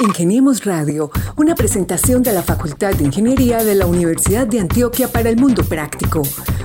Ingeniemos 0.00 0.64
Radio, 0.64 1.10
una 1.36 1.54
presentación 1.54 2.22
de 2.22 2.32
la 2.32 2.42
Facultad 2.42 2.94
de 2.94 3.04
Ingeniería 3.04 3.62
de 3.62 3.74
la 3.74 3.84
Universidad 3.86 4.46
de 4.46 4.60
Antioquia 4.60 5.08
para 5.08 5.28
el 5.28 5.36
Mundo 5.36 5.62
Práctico. 5.62 6.22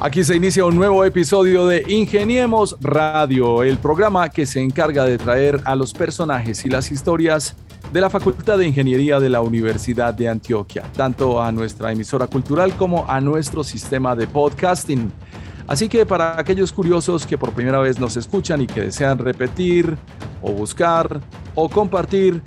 Aquí 0.00 0.22
se 0.22 0.36
inicia 0.36 0.66
un 0.66 0.74
nuevo 0.74 1.02
episodio 1.04 1.66
de 1.66 1.82
Ingeniemos 1.88 2.76
Radio, 2.82 3.62
el 3.62 3.78
programa 3.78 4.28
que 4.28 4.44
se 4.44 4.60
encarga 4.60 5.06
de 5.06 5.16
traer 5.16 5.62
a 5.64 5.74
los 5.74 5.94
personajes 5.94 6.66
y 6.66 6.68
las 6.68 6.92
historias 6.92 7.56
de 7.90 8.00
la 8.00 8.10
Facultad 8.10 8.58
de 8.58 8.66
Ingeniería 8.66 9.20
de 9.20 9.30
la 9.30 9.40
Universidad 9.40 10.12
de 10.12 10.28
Antioquia, 10.28 10.82
tanto 10.94 11.40
a 11.40 11.52
nuestra 11.52 11.92
emisora 11.92 12.26
cultural 12.26 12.76
como 12.76 13.08
a 13.08 13.20
nuestro 13.20 13.64
sistema 13.64 14.14
de 14.14 14.26
podcasting. 14.26 15.10
Así 15.66 15.88
que 15.88 16.04
para 16.04 16.38
aquellos 16.38 16.72
curiosos 16.72 17.26
que 17.26 17.38
por 17.38 17.52
primera 17.52 17.78
vez 17.78 17.98
nos 17.98 18.16
escuchan 18.16 18.60
y 18.60 18.66
que 18.66 18.82
desean 18.82 19.18
repetir 19.18 19.96
o 20.42 20.52
buscar 20.52 21.20
o 21.54 21.68
compartir, 21.70 22.42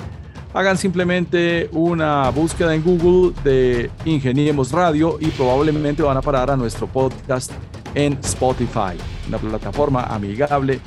hagan 0.54 0.78
simplemente 0.78 1.70
una 1.72 2.30
búsqueda 2.30 2.76
en 2.76 2.84
Google 2.84 3.34
de 3.44 3.90
Ingeniemos 4.06 4.72
Radio 4.72 5.18
y 5.20 5.28
probablemente 5.28 6.04
van 6.04 6.18
a 6.18 6.22
parar 6.22 6.52
a 6.52 6.56
nuestro 6.56 6.88
podcast 6.88 7.52
en 7.96 8.14
Spotify, 8.24 8.98
una 9.28 9.40
plataforma 9.40 10.04
amigable 10.04 10.80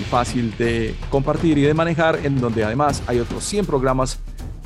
y 0.00 0.04
fácil 0.04 0.54
de 0.56 0.94
compartir 1.10 1.58
y 1.58 1.62
de 1.62 1.74
manejar, 1.74 2.20
en 2.22 2.40
donde 2.40 2.62
además 2.62 3.02
hay 3.08 3.18
otros 3.18 3.42
100 3.42 3.66
programas 3.66 4.20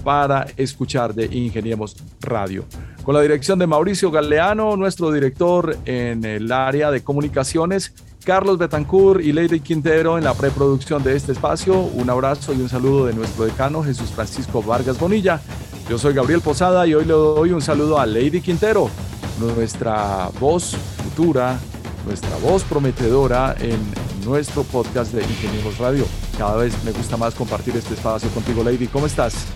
para 0.04 0.46
escuchar 0.56 1.14
de 1.14 1.26
Ingeniemos 1.34 1.96
Radio 2.20 2.64
con 3.06 3.14
la 3.14 3.20
dirección 3.20 3.56
de 3.60 3.68
Mauricio 3.68 4.10
Galeano, 4.10 4.76
nuestro 4.76 5.12
director 5.12 5.78
en 5.84 6.24
el 6.24 6.50
área 6.50 6.90
de 6.90 7.04
comunicaciones, 7.04 7.92
Carlos 8.24 8.58
Betancourt 8.58 9.22
y 9.22 9.32
Lady 9.32 9.60
Quintero 9.60 10.18
en 10.18 10.24
la 10.24 10.34
preproducción 10.34 11.04
de 11.04 11.14
este 11.14 11.30
espacio. 11.30 11.78
Un 11.78 12.10
abrazo 12.10 12.52
y 12.52 12.60
un 12.60 12.68
saludo 12.68 13.06
de 13.06 13.12
nuestro 13.12 13.44
decano 13.44 13.84
Jesús 13.84 14.10
Francisco 14.10 14.60
Vargas 14.60 14.98
Bonilla. 14.98 15.40
Yo 15.88 15.98
soy 15.98 16.14
Gabriel 16.14 16.40
Posada 16.40 16.84
y 16.84 16.94
hoy 16.94 17.04
le 17.04 17.12
doy 17.12 17.52
un 17.52 17.62
saludo 17.62 18.00
a 18.00 18.06
Lady 18.06 18.40
Quintero, 18.40 18.90
nuestra 19.38 20.28
voz 20.40 20.76
futura, 21.04 21.60
nuestra 22.06 22.36
voz 22.38 22.64
prometedora 22.64 23.54
en 23.60 23.78
nuestro 24.24 24.64
podcast 24.64 25.12
de 25.12 25.22
Ingenieros 25.22 25.78
Radio. 25.78 26.06
Cada 26.36 26.56
vez 26.56 26.74
me 26.84 26.90
gusta 26.90 27.16
más 27.16 27.36
compartir 27.36 27.76
este 27.76 27.94
espacio 27.94 28.28
contigo, 28.30 28.64
Lady. 28.64 28.88
¿Cómo 28.88 29.06
estás? 29.06 29.46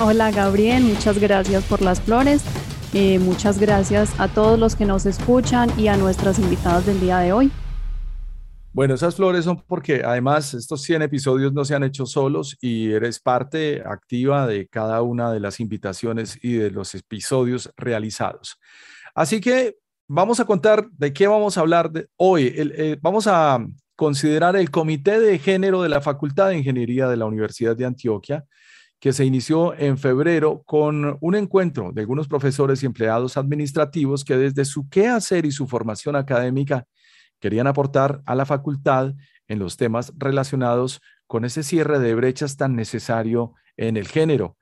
Hola 0.00 0.32
Gabriel, 0.32 0.82
muchas 0.82 1.20
gracias 1.20 1.62
por 1.64 1.80
las 1.80 2.00
flores. 2.00 2.42
Eh, 2.94 3.20
muchas 3.20 3.60
gracias 3.60 4.12
a 4.18 4.26
todos 4.26 4.58
los 4.58 4.74
que 4.74 4.86
nos 4.86 5.06
escuchan 5.06 5.70
y 5.78 5.86
a 5.86 5.96
nuestras 5.96 6.40
invitadas 6.40 6.84
del 6.84 7.00
día 7.00 7.18
de 7.18 7.32
hoy. 7.32 7.52
Bueno, 8.72 8.94
esas 8.94 9.14
flores 9.14 9.44
son 9.44 9.62
porque 9.68 10.02
además 10.04 10.52
estos 10.52 10.82
100 10.82 11.02
episodios 11.02 11.52
no 11.52 11.64
se 11.64 11.76
han 11.76 11.84
hecho 11.84 12.06
solos 12.06 12.56
y 12.60 12.90
eres 12.90 13.20
parte 13.20 13.84
activa 13.86 14.48
de 14.48 14.66
cada 14.66 15.00
una 15.00 15.30
de 15.32 15.38
las 15.38 15.60
invitaciones 15.60 16.40
y 16.42 16.54
de 16.54 16.72
los 16.72 16.92
episodios 16.96 17.70
realizados. 17.76 18.58
Así 19.14 19.40
que 19.40 19.76
vamos 20.08 20.40
a 20.40 20.44
contar 20.44 20.88
de 20.90 21.12
qué 21.12 21.28
vamos 21.28 21.56
a 21.56 21.60
hablar 21.60 21.92
hoy. 22.16 22.52
Eh, 22.56 22.98
vamos 23.00 23.28
a 23.28 23.64
considerar 23.94 24.56
el 24.56 24.72
Comité 24.72 25.20
de 25.20 25.38
Género 25.38 25.82
de 25.82 25.88
la 25.88 26.00
Facultad 26.00 26.48
de 26.48 26.58
Ingeniería 26.58 27.06
de 27.06 27.16
la 27.16 27.26
Universidad 27.26 27.76
de 27.76 27.84
Antioquia 27.84 28.44
que 29.00 29.12
se 29.12 29.24
inició 29.24 29.74
en 29.74 29.98
febrero 29.98 30.62
con 30.64 31.18
un 31.20 31.34
encuentro 31.34 31.92
de 31.92 32.00
algunos 32.00 32.28
profesores 32.28 32.82
y 32.82 32.86
empleados 32.86 33.36
administrativos 33.36 34.24
que 34.24 34.36
desde 34.36 34.64
su 34.64 34.88
quehacer 34.88 35.44
y 35.44 35.52
su 35.52 35.66
formación 35.66 36.16
académica 36.16 36.86
querían 37.38 37.66
aportar 37.66 38.22
a 38.24 38.34
la 38.34 38.46
facultad 38.46 39.14
en 39.48 39.58
los 39.58 39.76
temas 39.76 40.12
relacionados 40.16 41.00
con 41.26 41.44
ese 41.44 41.62
cierre 41.62 41.98
de 41.98 42.14
brechas 42.14 42.56
tan 42.56 42.74
necesario 42.76 43.52
en 43.76 43.96
el 43.96 44.08
género. 44.08 44.56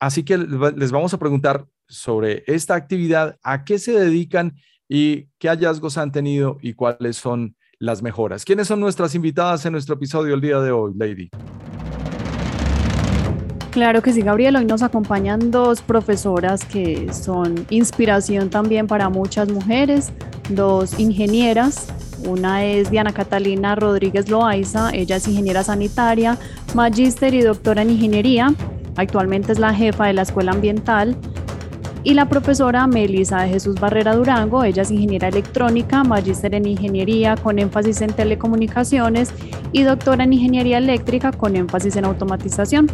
Así 0.00 0.22
que 0.22 0.38
les 0.38 0.92
vamos 0.92 1.12
a 1.14 1.18
preguntar 1.18 1.66
sobre 1.88 2.44
esta 2.46 2.74
actividad, 2.74 3.38
a 3.42 3.64
qué 3.64 3.78
se 3.78 3.92
dedican 3.92 4.56
y 4.88 5.28
qué 5.38 5.48
hallazgos 5.48 5.98
han 5.98 6.12
tenido 6.12 6.58
y 6.62 6.74
cuáles 6.74 7.16
son 7.16 7.56
las 7.78 8.02
mejoras. 8.02 8.44
¿Quiénes 8.44 8.68
son 8.68 8.80
nuestras 8.80 9.14
invitadas 9.14 9.64
en 9.66 9.72
nuestro 9.72 9.96
episodio 9.96 10.34
el 10.34 10.40
día 10.40 10.60
de 10.60 10.70
hoy, 10.70 10.92
Lady? 10.96 11.30
Claro 13.74 14.02
que 14.02 14.12
sí, 14.12 14.22
Gabriel. 14.22 14.54
Hoy 14.54 14.66
nos 14.66 14.84
acompañan 14.84 15.50
dos 15.50 15.82
profesoras 15.82 16.64
que 16.64 17.12
son 17.12 17.66
inspiración 17.70 18.48
también 18.48 18.86
para 18.86 19.08
muchas 19.08 19.50
mujeres, 19.50 20.12
dos 20.48 21.00
ingenieras. 21.00 21.88
Una 22.24 22.64
es 22.64 22.88
Diana 22.92 23.12
Catalina 23.12 23.74
Rodríguez 23.74 24.28
Loaiza, 24.28 24.90
ella 24.92 25.16
es 25.16 25.26
ingeniera 25.26 25.64
sanitaria, 25.64 26.38
magíster 26.72 27.34
y 27.34 27.40
doctora 27.40 27.82
en 27.82 27.90
ingeniería. 27.90 28.54
Actualmente 28.94 29.50
es 29.50 29.58
la 29.58 29.74
jefa 29.74 30.06
de 30.06 30.12
la 30.12 30.22
Escuela 30.22 30.52
Ambiental 30.52 31.16
y 32.04 32.12
la 32.12 32.28
profesora 32.28 32.86
Melisa 32.86 33.42
de 33.42 33.48
Jesús 33.48 33.80
Barrera 33.80 34.14
Durango. 34.14 34.62
Ella 34.62 34.82
es 34.82 34.90
ingeniera 34.90 35.28
electrónica, 35.28 36.04
magíster 36.04 36.54
en 36.54 36.66
ingeniería 36.66 37.34
con 37.34 37.58
énfasis 37.58 38.02
en 38.02 38.12
telecomunicaciones 38.12 39.32
y 39.72 39.82
doctora 39.84 40.24
en 40.24 40.34
ingeniería 40.34 40.76
eléctrica 40.76 41.32
con 41.32 41.56
énfasis 41.56 41.96
en 41.96 42.04
automatización. 42.04 42.88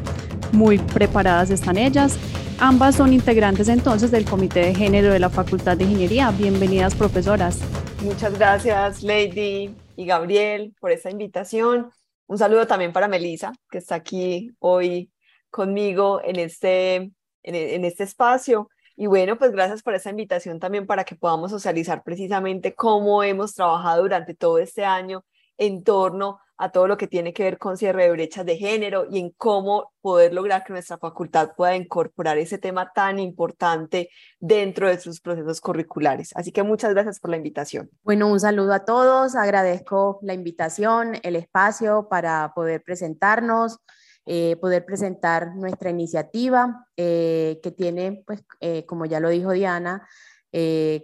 Muy 0.52 0.78
preparadas 0.78 1.50
están 1.50 1.76
ellas. 1.76 2.16
Ambas 2.60 2.94
son 2.94 3.12
integrantes 3.12 3.68
entonces 3.68 4.12
del 4.12 4.24
Comité 4.24 4.60
de 4.60 4.74
Género 4.76 5.12
de 5.12 5.18
la 5.18 5.28
Facultad 5.28 5.76
de 5.76 5.84
Ingeniería. 5.84 6.30
Bienvenidas, 6.30 6.94
profesoras. 6.94 7.58
Muchas 8.02 8.38
gracias, 8.38 9.02
Lady 9.02 9.74
y 9.96 10.06
Gabriel, 10.06 10.72
por 10.80 10.92
esta 10.92 11.10
invitación. 11.10 11.90
Un 12.28 12.38
saludo 12.38 12.68
también 12.68 12.92
para 12.92 13.08
Melisa, 13.08 13.52
que 13.72 13.78
está 13.78 13.96
aquí 13.96 14.52
hoy 14.60 15.10
conmigo 15.50 16.20
en 16.22 16.36
este, 16.36 17.10
en 17.42 17.84
este 17.84 18.04
espacio. 18.04 18.68
Y 19.00 19.06
bueno, 19.06 19.38
pues 19.38 19.50
gracias 19.52 19.82
por 19.82 19.94
esa 19.94 20.10
invitación 20.10 20.60
también 20.60 20.86
para 20.86 21.04
que 21.04 21.16
podamos 21.16 21.50
socializar 21.50 22.02
precisamente 22.02 22.74
cómo 22.74 23.22
hemos 23.22 23.54
trabajado 23.54 24.02
durante 24.02 24.34
todo 24.34 24.58
este 24.58 24.84
año 24.84 25.24
en 25.56 25.82
torno 25.82 26.38
a 26.58 26.70
todo 26.70 26.86
lo 26.86 26.98
que 26.98 27.06
tiene 27.06 27.32
que 27.32 27.44
ver 27.44 27.56
con 27.56 27.78
cierre 27.78 28.02
de 28.02 28.10
brechas 28.10 28.44
de 28.44 28.58
género 28.58 29.06
y 29.10 29.18
en 29.18 29.30
cómo 29.30 29.90
poder 30.02 30.34
lograr 30.34 30.64
que 30.64 30.74
nuestra 30.74 30.98
facultad 30.98 31.52
pueda 31.56 31.74
incorporar 31.74 32.36
ese 32.36 32.58
tema 32.58 32.92
tan 32.92 33.18
importante 33.18 34.10
dentro 34.38 34.86
de 34.86 35.00
sus 35.00 35.22
procesos 35.22 35.62
curriculares. 35.62 36.32
Así 36.34 36.52
que 36.52 36.62
muchas 36.62 36.92
gracias 36.92 37.20
por 37.20 37.30
la 37.30 37.38
invitación. 37.38 37.88
Bueno, 38.02 38.28
un 38.30 38.38
saludo 38.38 38.74
a 38.74 38.84
todos, 38.84 39.34
agradezco 39.34 40.18
la 40.20 40.34
invitación, 40.34 41.16
el 41.22 41.36
espacio 41.36 42.06
para 42.10 42.52
poder 42.54 42.82
presentarnos. 42.82 43.78
Eh, 44.26 44.56
poder 44.60 44.84
presentar 44.84 45.56
nuestra 45.56 45.88
iniciativa 45.90 46.86
eh, 46.96 47.58
que 47.62 47.70
tiene, 47.70 48.22
pues, 48.26 48.44
eh, 48.60 48.84
como 48.84 49.06
ya 49.06 49.18
lo 49.18 49.30
dijo 49.30 49.52
Diana, 49.52 50.06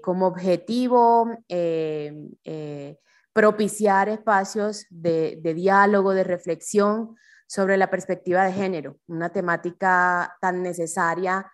como 0.03 0.27
objetivo 0.27 1.29
propiciar 3.33 4.09
espacios 4.09 4.87
de, 4.91 5.39
de 5.41 5.55
diálogo, 5.55 6.15
de 6.15 6.25
reflexión 6.25 7.15
sobre 7.47 7.77
la 7.77 7.89
perspectiva 7.89 8.45
de 8.45 8.53
género, 8.53 8.97
una 9.07 9.29
temática 9.29 10.37
tan 10.41 10.63
necesaria 10.65 11.47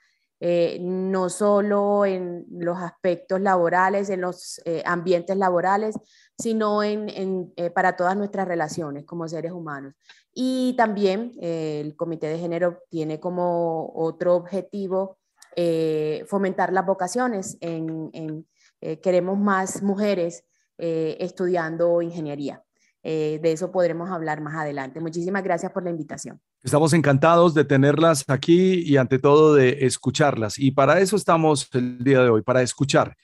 eh, 0.45 0.79
no 0.81 1.31
solo 1.31 2.05
en 2.05 2.45
los 2.51 2.77
aspectos 2.77 3.41
laborales, 3.41 4.11
en 4.11 4.23
los 4.23 4.61
eh, 4.65 4.83
ambientes 4.85 5.37
laborales, 5.37 5.95
sino 6.37 6.83
en, 6.83 7.53
eh, 7.55 7.71
para 7.71 7.95
todas 7.95 8.17
nuestras 8.17 8.49
relaciones 8.49 9.05
como 9.05 9.29
seres 9.29 9.53
humanos. 9.53 9.95
Y 10.35 10.75
también 10.77 11.31
el 11.41 11.95
Comité 11.95 12.27
de 12.27 12.41
Género 12.41 12.81
tiene 12.91 13.21
como 13.21 13.93
otro 13.95 14.35
objetivo 14.35 15.19
fomentar 16.27 16.73
las 16.73 16.87
vocaciones 16.87 17.59
en, 17.61 18.45
queremos 19.01 19.39
más 19.39 19.83
mujeres 19.83 20.45
estudiando 20.79 22.03
ingeniería. 22.03 22.65
de 23.03 23.53
eso 23.53 23.71
podremos 23.71 24.11
hablar 24.11 24.41
más 24.41 24.57
adelante. 24.57 24.99
Muchísimas 24.99 25.45
gracias 25.45 25.71
por 25.71 25.85
la 25.85 25.91
invitación. 25.91 26.41
Estamos 26.65 26.93
encantados 26.93 27.55
de 27.55 27.65
tenerlas 27.65 28.25
aquí 28.29 28.85
y 28.87 28.97
ante 28.97 29.19
todo 29.19 29.55
de 29.55 29.79
escucharlas. 29.81 30.61
Y 30.61 30.71
para 30.71 31.01
eso 31.01 31.17
estamos 31.17 31.69
el 31.73 32.05
día 32.05 32.23
de 32.23 32.29
hoy, 32.29 32.43
para 32.43 32.63
escuchar. 32.63 33.17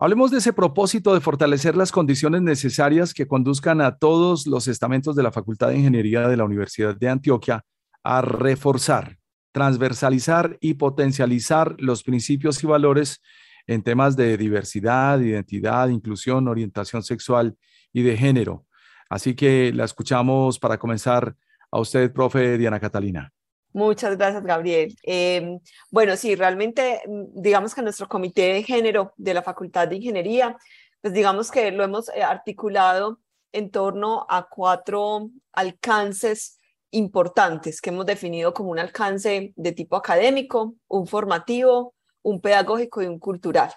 Hablemos 0.00 0.30
de 0.30 0.38
ese 0.38 0.54
propósito 0.54 1.12
de 1.12 1.20
fortalecer 1.20 1.76
las 1.76 1.92
condiciones 1.92 2.40
necesarias 2.40 3.12
que 3.12 3.26
conduzcan 3.26 3.82
a 3.82 3.98
todos 3.98 4.46
los 4.46 4.68
estamentos 4.68 5.14
de 5.16 5.22
la 5.22 5.32
Facultad 5.32 5.68
de 5.68 5.76
Ingeniería 5.76 6.28
de 6.28 6.38
la 6.38 6.44
Universidad 6.44 6.96
de 6.96 7.10
Antioquia 7.10 7.62
a 8.02 8.22
reforzar, 8.22 9.18
transversalizar 9.52 10.56
y 10.58 10.74
potencializar 10.74 11.76
los 11.78 12.02
principios 12.02 12.64
y 12.64 12.66
valores 12.66 13.20
en 13.66 13.82
temas 13.82 14.16
de 14.16 14.38
diversidad, 14.38 15.20
identidad, 15.20 15.90
inclusión, 15.90 16.48
orientación 16.48 17.02
sexual 17.02 17.54
y 17.92 18.00
de 18.00 18.16
género. 18.16 18.64
Así 19.10 19.34
que 19.34 19.72
la 19.74 19.84
escuchamos 19.84 20.58
para 20.58 20.78
comenzar 20.78 21.36
a 21.70 21.80
usted, 21.80 22.12
profe 22.12 22.58
Diana 22.58 22.80
Catalina. 22.80 23.32
Muchas 23.72 24.16
gracias, 24.16 24.42
Gabriel. 24.42 24.94
Em, 25.02 25.60
bueno, 25.90 26.16
sí, 26.16 26.34
realmente, 26.34 27.02
mm, 27.06 27.42
digamos 27.42 27.74
que 27.74 27.82
nuestro 27.82 28.08
comité 28.08 28.52
de 28.54 28.62
género 28.62 29.12
de 29.16 29.34
la 29.34 29.42
Facultad 29.42 29.88
de 29.88 29.96
Ingeniería, 29.96 30.56
pues 31.00 31.12
digamos 31.14 31.50
que 31.50 31.70
lo 31.70 31.84
hemos 31.84 32.08
eh, 32.08 32.22
articulado 32.22 33.20
en 33.52 33.70
torno 33.70 34.26
a 34.28 34.48
cuatro 34.48 35.30
alcances 35.52 36.58
importantes 36.90 37.80
que 37.80 37.90
hemos 37.90 38.06
definido 38.06 38.54
como 38.54 38.70
un 38.70 38.78
alcance 38.78 39.52
de 39.54 39.72
tipo 39.72 39.96
académico, 39.96 40.74
un 40.88 41.06
formativo, 41.06 41.94
un 42.22 42.40
pedagógico 42.40 43.02
y 43.02 43.06
un 43.06 43.18
cultural 43.18 43.72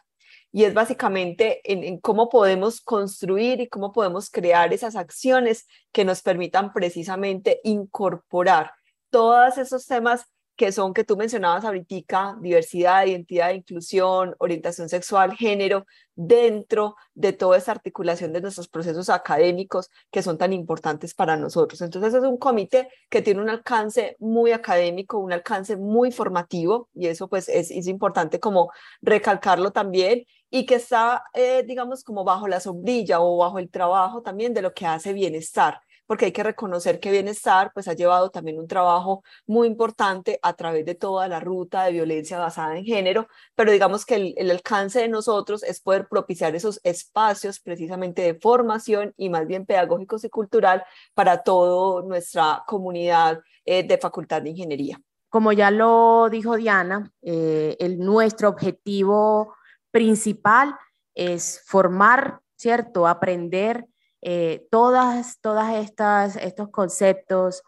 y 0.51 0.65
es 0.65 0.74
básicamente 0.74 1.62
en, 1.63 2.00
cómo 2.00 2.30
podemos 2.30 2.81
construir 2.81 3.62
y 3.62 3.68
cómo 3.68 3.92
podemos 3.92 4.30
crear 4.30 4.74
esas 4.74 4.95
acciones 4.95 5.68
que 5.92 6.06
nos 6.06 6.21
permitan 6.21 6.74
precisamente 6.74 7.62
incorporar 7.63 8.74
todos 9.09 9.57
esos 9.57 9.86
temas 9.86 10.25
que 10.56 10.71
son 10.71 10.94
que 10.94 11.03
tú 11.03 11.18
mencionabas 11.18 11.65
ahorita, 11.65 12.38
diversidad, 12.42 13.06
identidad, 13.06 13.51
inclusión, 13.51 14.36
orientación 14.39 14.89
sexual, 14.89 15.36
género, 15.36 15.86
dentro 16.15 16.95
de 17.15 17.33
toda 17.33 17.57
esa 17.57 17.71
articulación 17.71 18.33
de 18.33 18.42
nuestros 18.42 18.68
procesos 18.68 19.09
académicos 19.09 19.89
que 20.12 20.21
son 20.21 20.38
tan 20.38 20.53
importantes 20.53 21.13
para 21.13 21.38
nosotros. 21.38 21.81
Entonces 21.81 22.13
es 22.13 22.24
un 22.24 22.38
comité 22.38 22.89
que 23.09 23.21
tiene 23.21 23.42
un 23.42 23.50
alcance 23.50 24.18
muy 24.19 24.51
académico, 24.51 25.18
un 25.18 25.33
alcance 25.33 25.77
muy 25.77 26.12
formativo 26.12 26.89
y 26.94 27.07
eso 27.07 27.27
pues 27.27 27.50
es, 27.50 27.71
es 27.71 27.88
importante 27.88 28.39
como 28.39 28.71
recalcarlo 29.01 29.71
también 29.71 30.25
y 30.50 30.65
que 30.65 30.75
está, 30.75 31.24
eh, 31.33 31.63
digamos, 31.65 32.03
como 32.03 32.24
bajo 32.24 32.48
la 32.48 32.59
sombrilla 32.59 33.21
o 33.21 33.38
bajo 33.38 33.57
el 33.57 33.69
trabajo 33.69 34.21
también 34.21 34.53
de 34.53 34.62
lo 34.62 34.74
que 34.74 34.86
hace 34.86 35.13
bienestar, 35.13 35.80
porque 36.12 36.25
hay 36.25 36.34
que 36.34 36.44
reconocer 36.44 37.00
que 37.00 37.10
bienestar 37.10 37.72
pues 37.74 37.88
ha 37.88 37.94
llevado 37.94 38.31
también 38.31 38.60
un 38.60 38.68
trabajo 38.68 39.24
muy 39.48 39.66
importante 39.66 40.40
a 40.42 40.52
través 40.58 40.86
de 40.86 40.94
toda 40.94 41.25
la 41.30 41.40
ruta 41.40 41.86
de 41.86 41.94
violencia 41.94 42.38
basada 42.38 42.78
en 42.78 42.84
género, 42.84 43.30
pero 43.56 43.72
digamos 43.72 44.06
que 44.06 44.16
el, 44.16 44.34
el 44.36 44.52
alcance 44.52 45.00
de 45.00 45.08
nosotros 45.08 45.63
es 45.63 45.80
poder 45.80 46.10
propiciar 46.10 46.54
esos 46.54 46.81
espacios 46.84 47.62
precisamente 47.62 48.24
de 48.24 48.34
formación 48.34 49.13
y 49.16 49.30
más 49.30 49.48
bien 49.48 49.66
pedagógicos 49.66 50.25
y 50.25 50.30
cultural 50.30 50.84
para 51.13 51.44
toda 51.44 52.06
nuestra 52.06 52.62
comunidad 52.68 53.40
eh, 53.63 53.88
de 53.88 53.98
Facultad 53.98 54.42
de 54.42 54.50
Ingeniería. 54.50 55.00
Como 55.30 55.54
ya 55.54 55.72
lo 55.72 56.28
dijo 56.30 56.58
Diana, 56.58 57.10
eh, 57.22 57.78
el, 57.80 58.00
nuestro 58.00 58.50
objetivo 58.50 59.56
principal 59.92 60.75
es 61.16 61.63
formar, 61.66 62.42
¿cierto? 62.58 63.08
Aprender 63.08 63.88
eh, 64.21 64.68
todas, 64.69 65.39
todas 65.41 65.73
estas, 65.75 66.35
estos 66.35 66.69
conceptos 66.69 67.63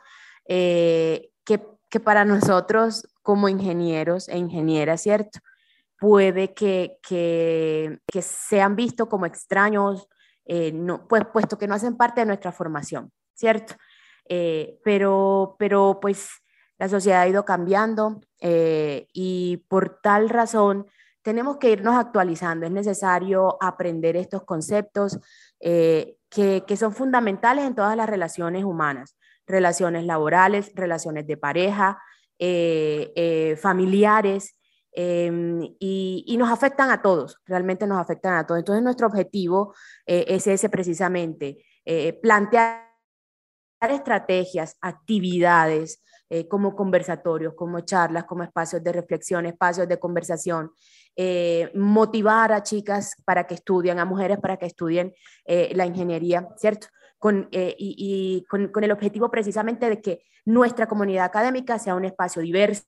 eh, 0.45 1.29
que, 1.43 1.61
que, 1.89 1.99
para 1.99 2.25
nosotros 2.25 3.07
como 3.23 3.49
ingenieros 3.49 4.29
e 4.29 4.37
ingenieras, 4.37 5.01
¿cierto? 5.01 5.39
Puede 5.99 6.53
que, 6.53 6.97
que, 7.07 7.99
que 8.05 8.21
sean 8.21 8.75
vistos 8.75 9.07
como 9.07 9.25
extraños, 9.25 10.07
eh, 10.45 10.71
no, 10.71 11.07
pues, 11.07 11.23
puesto 11.31 11.57
que 11.57 11.67
no 11.67 11.75
hacen 11.75 11.97
parte 11.97 12.21
de 12.21 12.27
nuestra 12.27 12.51
formación, 12.51 13.11
¿cierto? 13.33 13.75
pero, 14.85 15.57
pero 15.59 15.99
pues 16.01 16.29
la 16.79 16.87
sociedad 16.87 17.21
ha 17.21 17.27
ido 17.27 17.43
cambiando 17.43 18.21
y 18.39 19.57
por 19.67 19.99
tal 20.01 20.29
razón 20.29 20.87
tenemos 21.23 21.57
que 21.57 21.71
irnos 21.71 21.95
actualizando. 21.95 22.65
Es 22.65 22.71
necesario 22.71 23.57
aprender 23.61 24.15
estos 24.15 24.43
conceptos 24.43 25.19
eh, 25.65 26.17
que, 26.29 26.75
son 26.75 26.93
fundamentales 26.93 27.63
en 27.63 27.73
todas 27.73 27.95
las 27.95 28.09
relaciones 28.09 28.65
humanas, 28.65 29.17
relaciones 29.47 30.03
laborales, 30.05 30.73
relaciones 30.75 31.25
de 31.25 31.37
pareja, 31.37 32.01
eh, 32.37 33.13
eh, 33.15 33.55
familiares, 33.55 34.59
em, 34.91 35.63
y, 35.79 36.25
y, 36.27 36.35
nos 36.35 36.51
afectan 36.51 36.89
a 36.91 37.01
todos, 37.01 37.39
realmente 37.45 37.87
nos 37.87 37.97
afectan 37.97 38.35
a 38.35 38.45
todos. 38.45 38.59
Entonces 38.59 38.83
nuestro 38.83 39.07
objetivo 39.07 39.73
es 40.05 40.47
ese 40.47 40.69
precisamente, 40.69 41.63
plantear 42.21 42.89
estrategias, 43.81 44.75
actividades, 44.81 46.03
como 46.49 46.75
conversatorios, 46.75 47.53
como 47.53 47.81
charlas, 47.81 48.23
como 48.23 48.43
espacios 48.43 48.83
de 48.83 48.91
reflexión, 48.91 49.45
espacios 49.45 49.87
de 49.87 49.99
conversación, 49.99 50.71
eh, 51.15 51.71
motivar 51.75 52.51
a 52.51 52.63
chicas 52.63 53.15
para 53.23 53.45
que 53.45 53.53
estudien, 53.53 53.99
a 53.99 54.05
mujeres 54.05 54.39
para 54.39 54.57
que 54.57 54.65
estudien 54.65 55.13
eh, 55.45 55.71
la 55.75 55.85
ingeniería, 55.85 56.49
¿cierto? 56.57 56.87
Con, 57.19 57.49
eh, 57.51 57.75
y, 57.77 58.43
con, 58.49 58.69
con, 58.69 58.83
el 58.83 58.91
objetivo 58.91 59.29
precisamente 59.29 59.87
de 59.87 60.01
que 60.01 60.23
nuestra 60.43 60.87
comunidad 60.87 61.25
académica 61.25 61.77
sea 61.77 61.93
un 61.93 62.05
espacio 62.05 62.41
diverso, 62.41 62.83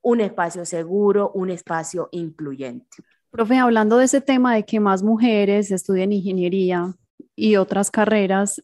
un 0.00 0.20
espacio 0.20 0.64
seguro, 0.64 1.32
un 1.34 1.50
espacio 1.50 2.08
incluyente. 2.12 2.98
Profe, 3.30 3.56
hablando 3.58 3.98
de 3.98 4.04
ese 4.04 4.20
tema 4.20 4.54
de 4.54 4.64
que 4.64 4.78
más 4.78 5.02
mujeres 5.02 5.72
estudien 5.72 6.12
ingeniería 6.12 6.94
y 7.34 7.56
otras 7.56 7.90
carreras, 7.90 8.62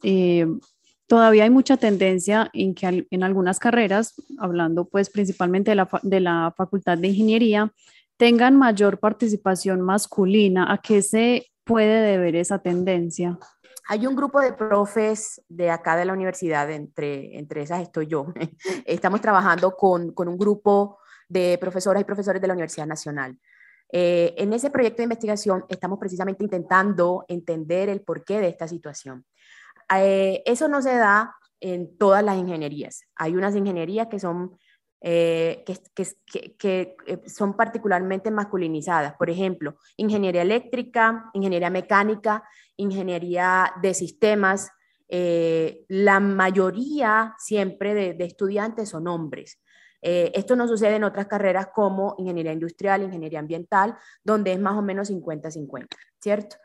todavía 1.06 1.44
hay 1.44 1.50
mucha 1.50 1.76
tendencia 1.76 2.50
en 2.52 2.74
que 2.74 3.06
en 3.10 3.22
algunas 3.22 3.58
carreras, 3.58 4.14
hablando 4.38 4.86
pues 4.86 5.10
principalmente 5.10 5.70
de 5.70 5.74
la, 5.76 5.88
de 6.02 6.20
la 6.20 6.54
Facultad 6.56 6.98
de 6.98 7.08
Ingeniería, 7.08 7.72
tengan 8.16 8.56
mayor 8.56 8.98
participación 8.98 9.80
masculina. 9.80 10.72
¿A 10.72 10.78
qué 10.78 11.02
se 11.02 11.46
puede 11.64 12.00
deber 12.02 12.36
esa 12.36 12.58
tendencia? 12.58 13.38
Hay 13.86 14.06
un 14.06 14.16
grupo 14.16 14.40
de 14.40 14.54
profes 14.54 15.42
de 15.48 15.70
acá 15.70 15.96
de 15.96 16.06
la 16.06 16.14
universidad, 16.14 16.70
entre, 16.70 17.38
entre 17.38 17.62
esas 17.62 17.82
estoy 17.82 18.06
yo. 18.06 18.26
Estamos 18.86 19.20
trabajando 19.20 19.76
con, 19.76 20.12
con 20.12 20.28
un 20.28 20.38
grupo 20.38 20.98
de 21.28 21.58
profesoras 21.60 22.00
y 22.00 22.04
profesores 22.04 22.40
de 22.40 22.48
la 22.48 22.54
Universidad 22.54 22.86
Nacional. 22.86 23.38
Eh, 23.92 24.34
en 24.38 24.52
ese 24.52 24.70
proyecto 24.70 24.98
de 24.98 25.04
investigación 25.04 25.64
estamos 25.68 25.98
precisamente 25.98 26.42
intentando 26.42 27.24
entender 27.28 27.88
el 27.88 28.00
porqué 28.00 28.40
de 28.40 28.48
esta 28.48 28.66
situación. 28.66 29.24
Eh, 30.02 30.42
eso 30.46 30.68
no 30.68 30.82
se 30.82 30.96
da 30.96 31.36
en 31.60 31.96
todas 31.96 32.22
las 32.22 32.36
ingenierías. 32.36 33.02
Hay 33.16 33.36
unas 33.36 33.54
ingenierías 33.56 34.08
que 34.08 34.18
son 34.18 34.56
eh, 35.06 35.64
que, 35.94 36.96
eh, 37.06 37.22
son 37.26 37.56
particularmente 37.56 38.30
masculinizadas. 38.30 39.14
Por 39.16 39.28
ejemplo, 39.28 39.76
ingeniería 39.96 40.42
eléctrica, 40.42 41.30
ingeniería 41.34 41.70
mecánica, 41.70 42.44
ingeniería 42.76 43.72
de 43.82 43.94
sistemas. 43.94 44.70
La 45.08 46.18
mayoría 46.18 47.34
siempre 47.38 47.94
de, 47.94 48.24
estudiantes 48.24 48.88
son 48.88 49.06
hombres. 49.06 49.60
esto 50.00 50.56
no 50.56 50.66
sucede 50.66 50.96
en 50.96 51.04
otras 51.04 51.26
carreras 51.26 51.68
como 51.72 52.14
ingeniería 52.18 52.52
industrial, 52.52 53.02
ingeniería 53.02 53.38
ambiental, 53.38 53.96
donde 54.24 54.52
es 54.52 54.60
más 54.60 54.76
o 54.76 54.82
menos 54.82 55.10
50-50, 55.10 55.86
¿cierto? 56.18 56.56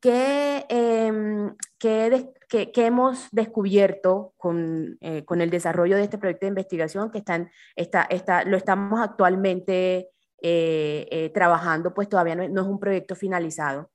¿Qué, 0.00 0.64
em, 0.68 1.56
qué, 1.78 2.32
qué, 2.48 2.86
hemos 2.86 3.28
descubierto 3.32 4.32
con, 4.36 4.96
eh, 5.00 5.24
con, 5.24 5.40
el 5.40 5.50
desarrollo 5.50 5.96
de 5.96 6.04
este 6.04 6.18
proyecto 6.18 6.46
de 6.46 6.50
investigación 6.50 7.10
que 7.10 7.18
están, 7.18 7.50
está, 7.74 8.02
está, 8.02 8.44
lo 8.44 8.56
estamos 8.56 9.00
actualmente 9.00 10.08
eh, 10.40 11.08
eh, 11.10 11.30
trabajando, 11.34 11.94
pues 11.94 12.08
todavía 12.08 12.36
no, 12.36 12.48
no, 12.48 12.62
es 12.62 12.68
un 12.68 12.78
proyecto 12.78 13.16
finalizado? 13.16 13.90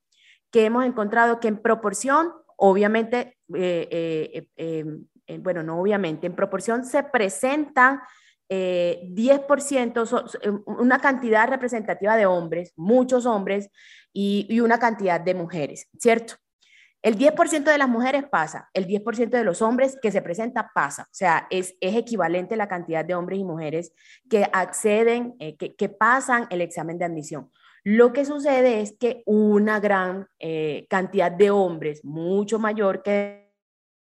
Que 0.52 0.66
hemos 0.66 0.86
encontrado 0.86 1.40
que 1.40 1.48
en 1.48 1.62
proporción, 1.62 2.34
obviamente, 2.58 3.38
em, 3.54 5.06
bueno, 5.40 5.64
no 5.64 5.80
obviamente, 5.80 6.28
en 6.28 6.36
proporción 6.36 6.84
se 6.84 7.02
presentan 7.04 8.02
10%, 8.50 10.40
eh, 10.42 10.52
una 10.66 11.00
cantidad 11.00 11.48
representativa 11.48 12.16
de 12.16 12.26
hombres, 12.26 12.74
muchos 12.76 13.26
hombres, 13.26 13.70
y, 14.14 14.60
una 14.60 14.80
cantidad 14.80 15.20
de 15.20 15.34
mujeres, 15.34 15.90
¿cierto? 16.00 16.36
El 17.02 17.18
10% 17.18 17.72
de 17.72 17.78
las 17.78 17.90
mujeres 17.90 18.24
pasa, 18.30 18.70
el 18.74 18.88
10% 18.88 19.38
de 19.38 19.44
los 19.44 19.62
hombres 19.62 19.98
que 20.02 20.12
se 20.12 20.22
presenta 20.22 20.72
pasa, 20.74 21.04
o 21.04 21.14
sea, 21.14 21.48
es, 21.50 21.76
es 21.82 21.96
equivalente 21.96 22.56
la 22.56 22.70
cantidad 22.70 23.04
de 23.04 23.16
hombres 23.16 23.40
y 23.40 23.44
mujeres 23.44 23.94
que 24.30 24.48
acceden, 24.54 25.36
eh, 25.40 25.58
que, 25.58 25.76
que 25.76 25.90
pasan 25.90 26.48
el 26.50 26.62
examen 26.62 26.98
de 26.98 27.06
admisión. 27.06 27.52
Lo 27.84 28.14
que 28.14 28.24
sucede 28.24 28.80
es 28.80 28.96
que 28.98 29.24
una 29.26 29.82
gran 29.82 30.28
eh, 30.40 30.88
cantidad 30.90 31.30
de 31.30 31.52
hombres, 31.52 32.06
mucho 32.06 32.58
mayor 32.58 33.04
que 33.04 33.43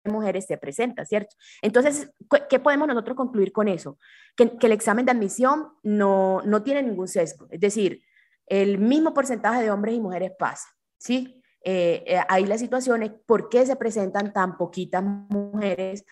mujeres, 0.06 0.46
se 0.46 0.58
presenta, 0.58 1.06
¿cierto? 1.06 1.36
Entonces, 1.62 2.12
¿qué 2.50 2.60
podemos 2.60 2.88
nosotros 2.88 3.16
concluir 3.16 3.52
con 3.52 3.68
eso? 3.68 3.98
Que, 4.36 4.52
el 4.62 4.72
examen 4.72 5.06
de 5.06 5.12
admisión 5.12 5.70
no, 5.84 6.42
no 6.44 6.64
tiene 6.64 6.84
ningún 6.84 7.08
sesgo, 7.08 7.48
es 7.50 7.60
decir, 7.60 8.04
el 8.48 8.78
mismo 8.80 9.14
porcentaje 9.14 9.64
de 9.64 9.72
hombres 9.72 9.96
y 9.96 10.00
mujeres 10.00 10.32
pasa, 10.38 10.68
¿sí? 10.98 11.42
Eh, 11.64 12.04
eh, 12.08 12.20
ahí 12.28 12.46
la 12.46 12.58
situación 12.58 13.04
es 13.04 13.12
por 13.26 13.48
qué 13.48 13.66
se 13.66 13.76
presentan 13.76 14.34
tan 14.34 14.58
poquitas 14.58 15.04
mujeres 15.04 16.04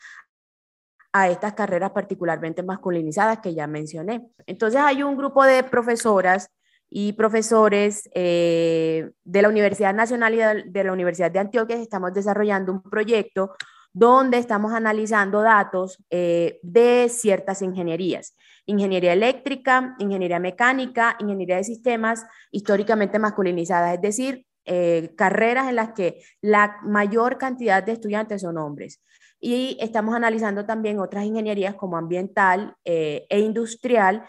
a 1.12 1.28
estas 1.30 1.54
carreras 1.54 1.92
particularmente 1.92 2.62
masculinizadas 2.62 3.40
que 3.40 3.54
ya 3.54 3.68
mencioné. 3.68 4.30
Entonces 4.46 4.80
hay 4.80 5.02
un 5.02 5.18
grupo 5.18 5.44
de 5.44 5.64
profesoras 5.64 6.52
y 6.90 7.14
profesores 7.14 8.10
eh, 8.14 9.12
de 9.24 9.42
la 9.42 9.50
Universidad 9.50 9.94
Nacional 9.94 10.34
y 10.34 10.70
de 10.70 10.84
la 10.84 10.94
Universidad 10.94 11.32
de 11.32 11.40
Antioquia 11.40 11.78
estamos 11.78 12.14
desarrollando 12.14 12.72
un 12.72 12.82
proyecto 12.82 13.56
donde 13.94 14.38
estamos 14.38 14.74
analizando 14.74 15.42
datos 15.42 16.04
eh, 16.10 16.60
de 16.62 17.10
ciertas 17.10 17.62
ingenierías. 17.62 18.36
Ingeniería 18.66 19.14
eléctrica, 19.14 19.96
ingeniería 20.00 20.40
mecánica, 20.40 21.16
ingeniería 21.20 21.58
de 21.58 21.64
sistemas 21.64 22.26
históricamente 22.52 23.20
masculinizadas, 23.20 23.96
es 23.96 24.02
decir, 24.02 24.46
eh, 24.66 25.14
carreras 25.18 25.70
en 25.70 25.76
las 25.76 25.94
que 25.94 26.22
la 26.42 26.78
mayor 26.84 27.38
cantidad 27.38 27.82
de 27.82 27.94
estudiantes 27.94 28.42
son 28.42 28.58
hombres. 28.58 29.02
Y 29.40 29.78
estamos 29.80 30.16
analizando 30.16 30.66
también 30.66 31.00
otras 31.00 31.26
ingenierías 31.26 31.76
como 31.76 31.98
ambiental 31.98 32.76
e 32.84 33.40
industrial 33.40 34.26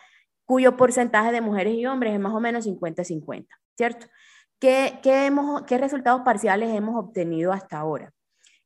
cuyo 0.51 0.77
porcentaje 0.77 1.31
de 1.31 1.41
mujeres 1.41 1.75
y 1.75 1.87
hombres 1.87 2.13
es 2.13 2.19
más 2.19 2.35
o 2.35 2.41
menos 2.41 2.67
50-50, 2.67 3.47
¿cierto? 3.77 4.07
¿Qué, 4.59 5.01
hemos, 5.05 5.63
¿Qué 5.63 5.79
resultados 5.79 6.23
parciales 6.23 6.75
hemos 6.75 6.97
obtenido 6.97 7.53
hasta 7.53 7.79
ahora? 7.79 8.13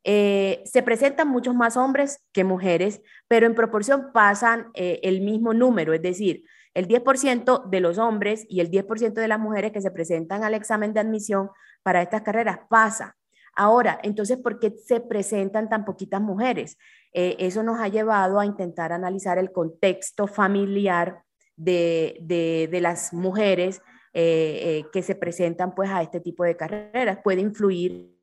Eh, 0.07 0.63
se 0.67 0.83
presentan 0.83 1.29
muchos 1.29 1.55
más 1.55 1.79
hombres 1.79 2.23
que 2.33 2.45
mujeres, 2.45 3.01
pero 3.27 3.47
en 3.47 3.55
proporción 3.55 4.13
pasan 4.13 4.67
eh, 4.75 5.01
el 5.03 5.23
mismo 5.23 5.55
número, 5.55 5.95
es 5.95 6.03
decir, 6.03 6.45
el 6.75 6.87
10% 6.87 7.71
de 7.71 7.81
los 7.81 7.97
hombres 7.97 8.45
y 8.49 8.61
el 8.61 8.71
10% 8.71 9.15
de 9.15 9.29
las 9.29 9.41
mujeres 9.41 9.73
que 9.73 9.81
se 9.81 9.91
presentan 9.91 10.45
al 10.45 10.53
examen 10.53 10.93
de 10.93 11.01
admisión 11.01 11.49
para 11.83 12.03
estas 12.03 12.21
carreras 12.21 12.59
pasa. 12.69 13.17
Ahora, 13.57 13.99
entonces, 14.03 14.37
¿por 14.37 14.59
qué 14.59 14.75
se 14.85 15.01
presentan 15.01 15.71
tan 15.71 15.87
poquitas 15.87 16.21
mujeres? 16.21 16.77
Eh, 17.15 17.37
eso 17.39 17.63
nos 17.63 17.81
ha 17.81 17.89
llevado 17.89 18.39
a 18.41 18.47
intentar 18.47 18.93
analizar 18.93 19.39
el 19.39 19.53
contexto 19.53 20.27
familiar 20.27 21.23
de, 21.57 22.19
de, 22.21 22.81
las 22.81 23.13
mujeres 23.13 23.81
que 24.13 25.03
se 25.03 25.15
presentan 25.15 25.75
pues 25.75 25.91
a 25.91 26.03
este 26.03 26.21
tipo 26.21 26.43
de 26.43 26.57
carreras. 26.57 27.19
Puede 27.23 27.41
influir 27.41 28.14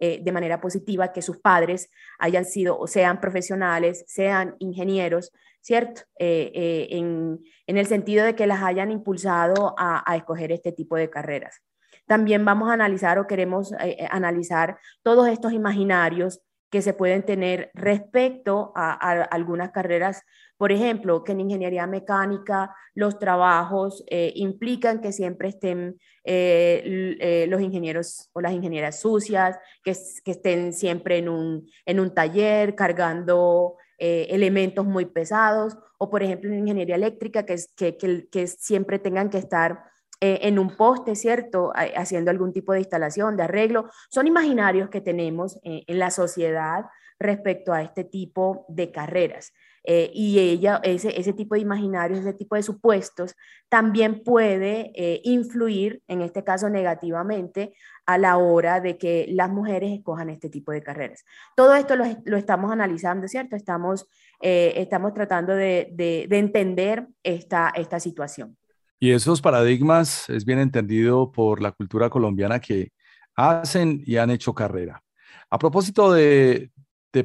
eh, 0.00 0.20
de 0.22 0.32
manera 0.32 0.60
positiva 0.60 1.12
que 1.12 1.22
sus 1.22 1.38
padres 1.38 1.90
hayan 2.18 2.44
sido 2.44 2.78
o 2.78 2.86
sean 2.86 3.20
profesionales, 3.20 4.04
sean 4.08 4.56
ingenieros, 4.58 5.32
¿cierto? 5.60 6.02
En, 6.16 7.40
en, 7.66 7.76
el 7.76 7.86
sentido 7.86 8.24
de 8.24 8.34
que 8.34 8.46
las 8.46 8.62
hayan 8.62 8.90
impulsado 8.90 9.74
a, 9.78 10.02
a 10.10 10.16
escoger 10.16 10.52
este 10.52 10.72
tipo 10.72 10.96
de 10.96 11.10
carreras. 11.10 11.62
También 12.06 12.44
vamos 12.44 12.70
a 12.70 12.72
analizar 12.72 13.18
o 13.18 13.26
queremos 13.26 13.72
analizar 14.10 14.78
todos 15.02 15.28
estos 15.28 15.52
imaginarios 15.52 16.40
que 16.70 16.82
se 16.82 16.94
pueden 16.94 17.24
tener 17.24 17.70
respecto 17.74 18.72
a, 18.76 18.92
algunas 19.24 19.70
carreras, 19.72 20.22
por 20.56 20.70
ejemplo, 20.70 21.24
que 21.24 21.32
en 21.32 21.40
ingeniería 21.40 21.86
mecánica 21.86 22.74
los 22.94 23.18
trabajos 23.18 24.04
eh, 24.08 24.32
implican 24.36 25.00
que 25.00 25.12
siempre 25.12 25.48
estén 25.48 25.98
eh, 26.22 27.16
eh, 27.20 27.46
los 27.48 27.60
ingenieros 27.60 28.30
o 28.32 28.40
las 28.40 28.52
ingenieras 28.52 29.00
sucias, 29.00 29.58
que, 29.82 29.90
estén 29.90 30.72
siempre 30.72 31.18
en 31.18 31.28
un, 31.28 31.68
en 31.84 31.98
un 31.98 32.14
taller 32.14 32.74
cargando 32.74 33.76
elementos 34.02 34.86
muy 34.86 35.04
pesados, 35.04 35.76
o 35.98 36.08
por 36.08 36.22
ejemplo 36.22 36.50
en 36.50 36.60
ingeniería 36.60 36.94
eléctrica, 36.94 37.44
que, 37.44 37.56
que, 37.76 38.28
que 38.30 38.46
siempre 38.46 38.98
tengan 38.98 39.28
que 39.28 39.36
estar 39.36 39.89
eh, 40.22 40.40
en 40.42 40.58
un 40.58 40.76
poste, 40.76 41.16
¿cierto? 41.16 41.72
Haciendo 41.74 42.30
algún 42.30 42.52
tipo 42.52 42.74
de 42.74 42.80
instalación, 42.80 43.38
de 43.38 43.44
arreglo. 43.44 43.88
Son 44.10 44.26
imaginarios 44.26 44.90
que 44.90 45.00
tenemos 45.00 45.58
eh, 45.64 45.82
en 45.86 45.98
la 45.98 46.10
sociedad 46.10 46.84
respecto 47.18 47.72
a 47.72 47.80
este 47.80 48.04
tipo 48.04 48.66
de 48.68 48.92
carreras. 48.92 49.54
Eh, 49.82 50.10
y 50.12 50.38
ella, 50.38 50.78
ese, 50.82 51.18
ese, 51.18 51.32
tipo 51.32 51.54
de 51.54 51.62
imaginarios, 51.62 52.20
ese 52.20 52.34
tipo 52.34 52.54
de 52.54 52.62
supuestos, 52.62 53.34
también 53.70 54.22
puede 54.22 54.92
influir, 55.24 56.02
en 56.06 56.20
este 56.20 56.44
caso 56.44 56.68
negativamente, 56.68 57.72
a 58.04 58.18
la 58.18 58.36
hora 58.36 58.80
de 58.80 58.98
que 58.98 59.26
las 59.30 59.48
mujeres 59.48 59.90
escojan 59.90 60.28
este 60.28 60.50
tipo 60.50 60.70
de 60.70 60.82
carreras. 60.82 61.24
Todo 61.56 61.74
esto 61.74 61.96
lo, 61.96 62.04
lo 62.26 62.36
estamos 62.36 62.70
analizando, 62.70 63.26
¿cierto? 63.26 63.56
Estamos, 63.56 64.06
estamos 64.42 65.14
tratando 65.14 65.54
de, 65.54 65.88
de, 65.92 66.26
de 66.28 66.38
entender 66.38 67.06
esta, 67.22 67.72
esta 67.74 68.00
situación. 68.00 68.58
Y 69.02 69.12
esos 69.12 69.40
paradigmas 69.40 70.28
es 70.28 70.44
bien 70.44 70.58
entendido 70.58 71.32
por 71.32 71.62
la 71.62 71.72
cultura 71.72 72.10
colombiana 72.10 72.60
que 72.60 72.92
hacen 73.34 74.02
y 74.04 74.18
han 74.18 74.28
hecho 74.28 74.54
carrera. 74.54 75.02
A 75.48 75.58
propósito 75.58 76.12
de, 76.12 76.70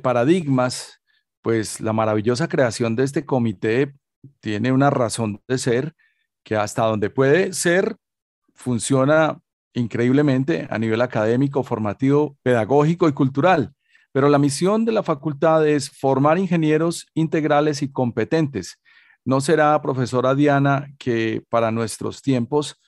paradigmas, 0.02 1.02
pues 1.42 1.82
la 1.82 1.92
maravillosa 1.92 2.48
creación 2.48 2.96
de 2.96 3.04
este 3.04 3.26
comité 3.26 3.94
tiene 4.40 4.72
una 4.72 4.90
razón 4.90 5.42
de 5.50 5.58
ser 5.58 5.94
que 6.44 6.56
hasta 6.56 6.86
donde 6.86 7.10
puede 7.10 7.52
ser, 7.52 7.98
funciona 8.54 9.42
increíblemente 9.74 10.68
a 10.70 10.80
nivel 10.80 11.02
académico, 11.02 11.62
formativo, 11.62 12.38
pedagógico 12.42 13.10
y 13.10 13.12
cultural. 13.12 13.74
Pero 14.14 14.30
la 14.30 14.40
misión 14.40 14.86
de 14.86 14.94
la 14.94 15.04
facultad 15.04 15.68
es 15.68 15.90
formar 15.90 16.38
ingenieros 16.38 17.06
integrales 17.16 17.82
y 17.82 17.92
competentes 17.92 18.80
¿No 19.26 19.42
será, 19.42 19.82
profesora 19.82 20.36
Diana, 20.36 20.88
que 21.00 21.44
para 21.50 21.72
nuestros 21.72 22.22
tiempos 22.22 22.80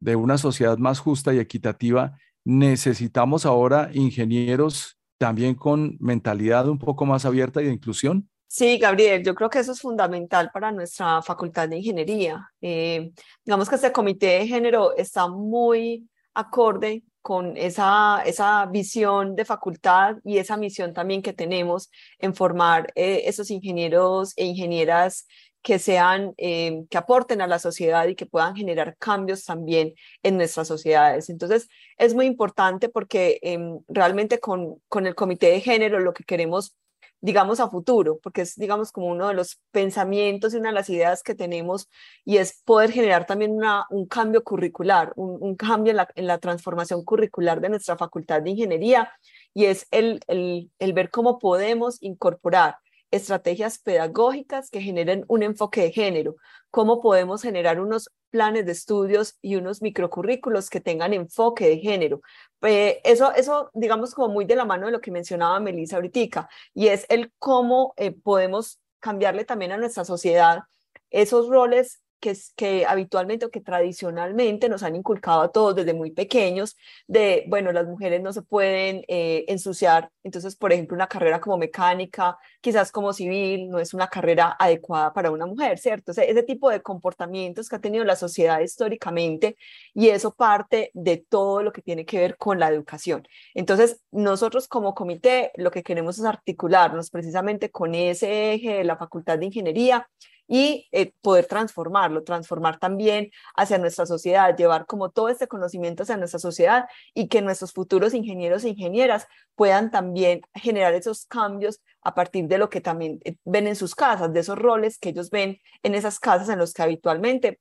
de 0.00 0.16
una 0.16 0.38
sociedad 0.38 0.76
más 0.76 0.98
justa 0.98 1.32
y 1.32 1.38
equitativa 1.38 2.18
necesitamos 2.44 3.46
ahora 3.46 3.90
ingenieros 3.94 4.98
también 5.18 5.54
con 5.54 5.96
mentalidad 6.00 6.68
un 6.68 6.80
poco 6.80 7.06
más 7.06 7.24
abierta 7.24 7.62
y 7.62 7.66
de 7.66 7.72
inclusión? 7.72 8.28
Sí, 8.48 8.78
Gabriel, 8.78 9.22
yo 9.24 9.36
creo 9.36 9.48
que 9.48 9.60
eso 9.60 9.70
es 9.70 9.80
fundamental 9.80 10.50
para 10.52 10.72
nuestra 10.72 11.22
facultad 11.22 11.68
de 11.68 11.78
ingeniería. 11.78 12.50
Eh, 12.60 13.12
digamos 13.44 13.68
que 13.68 13.76
este 13.76 13.92
comité 13.92 14.40
de 14.40 14.48
género 14.48 14.96
está 14.96 15.28
muy 15.28 16.08
acorde 16.34 17.04
con 17.22 17.56
esa, 17.56 18.22
esa 18.26 18.66
visión 18.66 19.34
de 19.34 19.44
facultad 19.44 20.16
y 20.24 20.38
esa 20.38 20.56
misión 20.56 20.92
también 20.92 21.22
que 21.22 21.32
tenemos 21.32 21.90
en 22.18 22.34
formar 22.34 22.92
eh, 22.96 23.22
esos 23.26 23.50
ingenieros 23.50 24.34
e 24.36 24.44
ingenieras 24.44 25.26
que 25.64 25.78
sean, 25.78 26.34
eh, 26.36 26.84
que 26.90 26.98
aporten 26.98 27.40
a 27.40 27.46
la 27.46 27.58
sociedad 27.58 28.06
y 28.06 28.14
que 28.14 28.26
puedan 28.26 28.54
generar 28.54 28.96
cambios 28.98 29.44
también 29.44 29.94
en 30.22 30.36
nuestras 30.36 30.68
sociedades. 30.68 31.30
Entonces, 31.30 31.68
es 31.96 32.14
muy 32.14 32.26
importante 32.26 32.90
porque 32.90 33.38
em, 33.42 33.80
realmente 33.88 34.40
con, 34.40 34.82
con 34.88 35.06
el 35.06 35.14
comité 35.14 35.46
de 35.46 35.60
género 35.62 36.00
lo 36.00 36.12
que 36.12 36.24
queremos 36.24 36.76
digamos, 37.20 37.58
a 37.58 37.70
futuro, 37.70 38.18
porque 38.22 38.42
es, 38.42 38.54
digamos, 38.54 38.92
como 38.92 39.06
uno 39.06 39.28
de 39.28 39.34
los 39.34 39.58
pensamientos 39.70 40.52
y 40.52 40.58
una 40.58 40.68
de 40.68 40.74
las 40.74 40.90
ideas 40.90 41.22
que 41.22 41.34
tenemos, 41.34 41.88
y 42.22 42.36
es 42.36 42.60
poder 42.66 42.92
generar 42.92 43.24
también 43.24 43.52
una, 43.52 43.86
un 43.88 44.06
cambio 44.06 44.44
curricular, 44.44 45.14
un, 45.16 45.38
un 45.40 45.56
cambio 45.56 45.92
en 45.92 45.96
la, 45.96 46.08
en 46.16 46.26
la, 46.26 46.36
transformación 46.36 47.02
curricular 47.02 47.62
de 47.62 47.70
nuestra 47.70 47.96
facultad 47.96 48.42
de 48.42 48.50
ingeniería, 48.50 49.10
y 49.54 49.64
es 49.64 49.86
el, 49.90 50.20
el, 50.26 50.70
el 50.78 50.92
ver 50.92 51.08
cómo 51.08 51.38
podemos 51.38 51.96
incorporar 52.02 52.76
estrategias 53.14 53.78
pedagógicas 53.78 54.70
que 54.70 54.80
generen 54.80 55.24
un 55.28 55.42
enfoque 55.42 55.82
de 55.82 55.92
género, 55.92 56.36
cómo 56.70 57.00
podemos 57.00 57.42
generar 57.42 57.80
unos 57.80 58.10
planes 58.30 58.66
de 58.66 58.72
estudios 58.72 59.38
y 59.40 59.56
unos 59.56 59.80
microcurrículos 59.80 60.68
que 60.68 60.80
tengan 60.80 61.12
enfoque 61.12 61.68
de 61.68 61.78
género. 61.78 62.20
Eh, 62.62 63.00
eso, 63.04 63.32
eso, 63.34 63.70
digamos, 63.74 64.14
como 64.14 64.34
muy 64.34 64.44
de 64.44 64.56
la 64.56 64.64
mano 64.64 64.86
de 64.86 64.92
lo 64.92 65.00
que 65.00 65.12
mencionaba 65.12 65.60
Melissa 65.60 65.96
ahorita, 65.96 66.48
y 66.74 66.88
es 66.88 67.06
el 67.08 67.32
cómo 67.38 67.94
eh, 67.96 68.10
podemos 68.10 68.80
cambiarle 68.98 69.44
también 69.44 69.72
a 69.72 69.76
nuestra 69.76 70.04
sociedad 70.04 70.62
esos 71.10 71.48
roles 71.48 72.03
que, 72.20 72.36
que 72.56 72.86
habitualmente 72.86 73.46
o 73.46 73.50
que 73.50 73.60
tradicionalmente 73.60 74.68
nos 74.68 74.82
han 74.82 74.96
inculcado 74.96 75.42
a 75.42 75.52
todos 75.52 75.74
desde 75.74 75.94
muy 75.94 76.10
pequeños, 76.10 76.76
de, 77.06 77.44
bueno, 77.48 77.72
las 77.72 77.86
mujeres 77.86 78.22
no 78.22 78.32
se 78.32 78.42
pueden 78.42 79.04
eh, 79.08 79.44
ensuciar, 79.48 80.10
entonces, 80.22 80.56
por 80.56 80.72
ejemplo, 80.72 80.94
una 80.94 81.06
carrera 81.06 81.40
como 81.40 81.58
mecánica, 81.58 82.38
quizás 82.60 82.90
como 82.90 83.12
civil, 83.12 83.68
no 83.68 83.78
es 83.78 83.92
una 83.92 84.08
carrera 84.08 84.56
adecuada 84.58 85.12
para 85.12 85.30
una 85.30 85.46
mujer, 85.46 85.78
¿cierto? 85.78 86.12
O 86.12 86.14
sea, 86.14 86.24
ese 86.24 86.42
tipo 86.42 86.70
de 86.70 86.82
comportamientos 86.82 87.68
que 87.68 87.76
ha 87.76 87.80
tenido 87.80 88.04
la 88.04 88.16
sociedad 88.16 88.60
históricamente 88.60 89.56
y 89.92 90.08
eso 90.08 90.34
parte 90.34 90.90
de 90.94 91.18
todo 91.18 91.62
lo 91.62 91.72
que 91.72 91.82
tiene 91.82 92.06
que 92.06 92.18
ver 92.18 92.36
con 92.36 92.58
la 92.58 92.68
educación. 92.68 93.26
Entonces, 93.54 94.00
nosotros 94.10 94.66
como 94.68 94.94
comité 94.94 95.52
lo 95.56 95.70
que 95.70 95.82
queremos 95.82 96.18
es 96.18 96.24
articularnos 96.24 97.10
precisamente 97.10 97.70
con 97.70 97.94
ese 97.94 98.54
eje 98.54 98.74
de 98.74 98.84
la 98.84 98.96
Facultad 98.96 99.38
de 99.38 99.46
Ingeniería 99.46 100.08
y 100.46 100.88
eh, 100.92 101.12
poder 101.22 101.46
transformarlo, 101.46 102.22
transformar 102.22 102.78
también 102.78 103.30
hacia 103.56 103.78
nuestra 103.78 104.06
sociedad, 104.06 104.56
llevar 104.56 104.86
como 104.86 105.10
todo 105.10 105.28
este 105.28 105.48
conocimiento 105.48 106.02
hacia 106.02 106.16
nuestra 106.16 106.38
sociedad 106.38 106.86
y 107.14 107.28
que 107.28 107.42
nuestros 107.42 107.72
futuros 107.72 108.14
ingenieros 108.14 108.64
e 108.64 108.70
ingenieras 108.70 109.26
puedan 109.54 109.90
también 109.90 110.42
generar 110.54 110.94
esos 110.94 111.26
cambios 111.26 111.80
a 112.02 112.14
partir 112.14 112.46
de 112.46 112.58
lo 112.58 112.68
que 112.68 112.80
también 112.80 113.20
eh, 113.24 113.36
ven 113.44 113.66
en 113.66 113.76
sus 113.76 113.94
casas, 113.94 114.32
de 114.32 114.40
esos 114.40 114.58
roles 114.58 114.98
que 114.98 115.10
ellos 115.10 115.30
ven 115.30 115.58
en 115.82 115.94
esas 115.94 116.18
casas 116.18 116.48
en 116.48 116.58
los 116.58 116.72
que 116.74 116.82
habitualmente, 116.82 117.60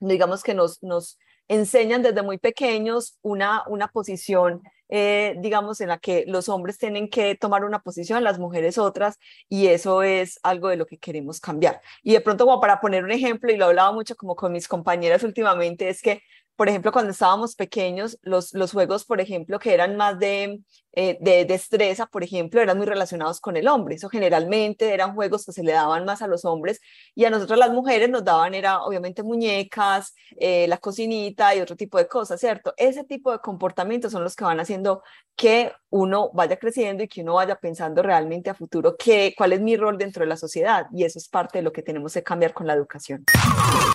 digamos 0.00 0.42
que 0.42 0.54
nos, 0.54 0.82
nos 0.82 1.18
enseñan 1.48 2.02
desde 2.02 2.22
muy 2.22 2.38
pequeños 2.38 3.18
una, 3.22 3.64
una 3.66 3.88
posición 3.88 4.62
eh, 4.94 5.36
digamos, 5.38 5.80
en 5.80 5.88
la 5.88 5.96
que 5.96 6.24
los 6.26 6.50
hombres 6.50 6.76
tienen 6.76 7.08
que 7.08 7.34
tomar 7.34 7.64
una 7.64 7.78
posición, 7.78 8.22
las 8.22 8.38
mujeres 8.38 8.76
otras, 8.76 9.18
y 9.48 9.68
eso 9.68 10.02
es 10.02 10.38
algo 10.42 10.68
de 10.68 10.76
lo 10.76 10.84
que 10.84 10.98
queremos 10.98 11.40
cambiar. 11.40 11.80
Y 12.02 12.12
de 12.12 12.20
pronto, 12.20 12.44
como 12.44 12.60
para 12.60 12.78
poner 12.78 13.02
un 13.02 13.10
ejemplo, 13.10 13.50
y 13.50 13.56
lo 13.56 13.64
hablaba 13.64 13.90
mucho 13.92 14.16
como 14.16 14.36
con 14.36 14.52
mis 14.52 14.68
compañeras 14.68 15.22
últimamente, 15.22 15.88
es 15.88 16.02
que 16.02 16.20
por 16.56 16.68
ejemplo, 16.68 16.92
cuando 16.92 17.12
estábamos 17.12 17.54
pequeños, 17.54 18.18
los, 18.22 18.52
los 18.52 18.72
juegos, 18.72 19.04
por 19.04 19.20
ejemplo, 19.20 19.58
que 19.58 19.74
eran 19.74 19.96
más 19.96 20.18
de, 20.18 20.60
eh, 20.92 21.16
de 21.20 21.46
destreza, 21.46 22.06
por 22.06 22.22
ejemplo, 22.22 22.60
eran 22.60 22.76
muy 22.76 22.86
relacionados 22.86 23.40
con 23.40 23.56
el 23.56 23.66
hombre. 23.66 23.94
Eso 23.94 24.10
generalmente 24.10 24.92
eran 24.92 25.14
juegos 25.14 25.46
que 25.46 25.52
se 25.52 25.62
le 25.62 25.72
daban 25.72 26.04
más 26.04 26.20
a 26.20 26.26
los 26.26 26.44
hombres 26.44 26.80
y 27.14 27.24
a 27.24 27.30
nosotros 27.30 27.58
las 27.58 27.70
mujeres 27.70 28.10
nos 28.10 28.24
daban, 28.24 28.54
era 28.54 28.82
obviamente 28.82 29.22
muñecas, 29.22 30.14
eh, 30.38 30.66
la 30.68 30.76
cocinita 30.76 31.54
y 31.54 31.60
otro 31.60 31.76
tipo 31.76 31.96
de 31.96 32.06
cosas, 32.06 32.38
¿cierto? 32.38 32.74
Ese 32.76 33.04
tipo 33.04 33.32
de 33.32 33.38
comportamientos 33.38 34.12
son 34.12 34.22
los 34.22 34.36
que 34.36 34.44
van 34.44 34.60
haciendo 34.60 35.02
que 35.34 35.72
uno 35.88 36.30
vaya 36.34 36.58
creciendo 36.58 37.02
y 37.02 37.08
que 37.08 37.22
uno 37.22 37.34
vaya 37.34 37.56
pensando 37.56 38.02
realmente 38.02 38.50
a 38.50 38.54
futuro 38.54 38.96
qué, 38.98 39.34
cuál 39.36 39.54
es 39.54 39.60
mi 39.60 39.76
rol 39.76 39.96
dentro 39.96 40.20
de 40.20 40.28
la 40.28 40.36
sociedad 40.36 40.86
y 40.92 41.04
eso 41.04 41.18
es 41.18 41.28
parte 41.28 41.58
de 41.58 41.62
lo 41.62 41.72
que 41.72 41.82
tenemos 41.82 42.12
que 42.12 42.22
cambiar 42.22 42.52
con 42.52 42.66
la 42.66 42.74
educación. 42.74 43.24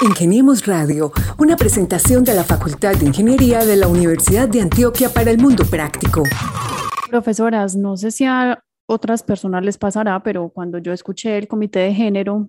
Ingeniemos 0.02 0.66
Radio, 0.66 1.12
una 1.38 1.56
presentación 1.56 2.24
de 2.24 2.34
la 2.34 2.44
Facultad 2.48 2.96
de 2.96 3.08
Ingeniería 3.08 3.66
de 3.66 3.76
la 3.76 3.90
Universidad 3.90 4.48
de 4.48 4.62
Antioquia 4.62 5.10
para 5.10 5.32
el 5.32 5.38
Mundo 5.38 5.66
Práctico. 5.70 6.24
Profesoras, 7.10 7.76
no 7.76 7.98
sé 7.98 8.10
si 8.10 8.24
a 8.24 8.64
otras 8.86 9.22
personas 9.22 9.66
les 9.66 9.78
pasará, 9.78 10.24
pero 10.24 10.48
cuando 10.48 10.78
yo 10.78 10.94
escuché 10.94 11.38
el 11.38 11.50
Comité 11.50 11.80
de 11.80 11.94
Género 11.94 12.48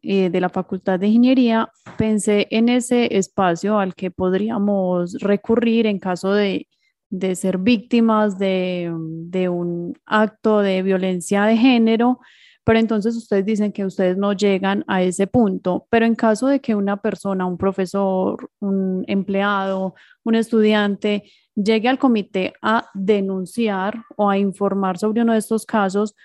eh, 0.00 0.30
de 0.30 0.40
la 0.40 0.48
Facultad 0.48 0.98
de 0.98 1.08
Ingeniería, 1.08 1.68
pensé 1.98 2.48
en 2.50 2.70
ese 2.70 3.14
espacio 3.14 3.78
al 3.78 3.94
que 3.94 4.10
podríamos 4.10 5.18
recurrir 5.20 5.86
en 5.86 5.98
caso 5.98 6.32
de, 6.32 6.66
de 7.10 7.34
ser 7.36 7.58
víctimas 7.58 8.38
de, 8.38 8.90
de 8.98 9.50
un 9.50 9.92
acto 10.06 10.60
de 10.60 10.82
violencia 10.82 11.44
de 11.44 11.58
género 11.58 12.20
pero 12.66 12.80
entonces 12.80 13.14
ustedes 13.14 13.44
dicen 13.44 13.70
que 13.70 13.84
ustedes 13.84 14.16
no 14.16 14.32
llegan 14.32 14.84
a 14.88 15.00
ese 15.00 15.28
punto, 15.28 15.86
pero 15.88 16.04
en 16.04 16.16
caso 16.16 16.48
de 16.48 16.60
que 16.60 16.74
una 16.74 17.00
persona, 17.00 17.46
un 17.46 17.58
profesor, 17.58 18.50
un 18.58 19.04
empleado, 19.06 19.94
un 20.24 20.34
estudiante 20.34 21.30
llegue 21.54 21.88
al 21.88 22.00
comité 22.00 22.54
a 22.62 22.90
denunciar 22.92 24.02
o 24.16 24.28
a 24.28 24.36
informar 24.36 24.98
sobre 24.98 25.22
uno 25.22 25.34
de 25.34 25.38
estos 25.38 25.64
casos, 25.64 26.16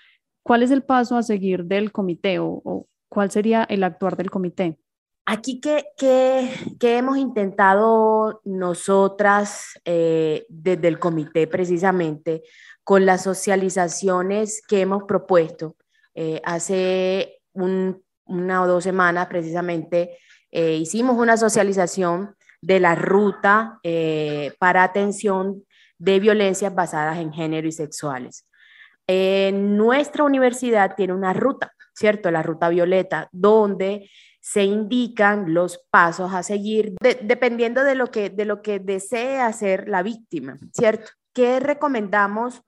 ¿cuál 0.42 0.64
es 0.64 0.72
el 0.72 0.82
paso 0.82 1.16
a 1.16 1.22
seguir 1.22 1.64
del 1.64 1.92
comité 1.92 2.40
o, 2.40 2.88
cuál 3.08 3.30
sería 3.30 3.62
el 3.62 3.84
actuar 3.84 4.16
del 4.16 4.32
comité? 4.32 4.80
Aquí 5.24 5.60
que, 5.60 5.84
que, 5.96 6.98
hemos 6.98 7.18
intentado 7.18 8.40
nosotras 8.42 9.80
eh, 9.84 10.44
desde 10.48 10.88
el 10.88 10.98
comité 10.98 11.46
precisamente 11.46 12.42
con 12.82 13.06
las 13.06 13.22
socializaciones 13.22 14.60
que 14.66 14.80
hemos 14.80 15.04
propuesto, 15.04 15.76
eh, 16.14 16.40
hace 16.44 17.40
una 17.54 18.62
o 18.62 18.66
dos 18.66 18.84
semanas 18.84 19.26
precisamente 19.28 20.18
eh, 20.50 20.74
hicimos 20.76 21.16
una 21.16 21.36
socialización 21.36 22.34
de 22.60 22.80
la 22.80 22.94
ruta 22.94 23.80
eh, 23.82 24.52
para 24.58 24.82
atención 24.82 25.64
de 25.98 26.20
violencias 26.20 26.74
basadas 26.74 27.18
en 27.18 27.32
género 27.32 27.66
y 27.66 27.72
sexuales. 27.72 28.46
nuestra 29.08 30.24
universidad 30.24 30.94
tiene 30.96 31.12
una 31.12 31.32
ruta, 31.32 31.72
¿cierto? 31.94 32.30
La 32.30 32.42
ruta 32.42 32.68
violeta, 32.68 33.28
donde 33.32 34.10
se 34.40 34.64
indican 34.64 35.54
los 35.54 35.78
pasos 35.90 36.34
a 36.34 36.42
seguir 36.42 36.94
dependiendo 37.00 37.84
de 37.84 37.94
lo, 37.94 38.10
que, 38.10 38.28
de 38.28 38.44
lo 38.44 38.60
que 38.60 38.80
desee 38.80 39.40
hacer 39.40 39.88
la 39.88 40.02
víctima, 40.02 40.58
¿cierto? 40.72 41.10
¿Qué 41.32 41.60
recomendamos 41.60 42.62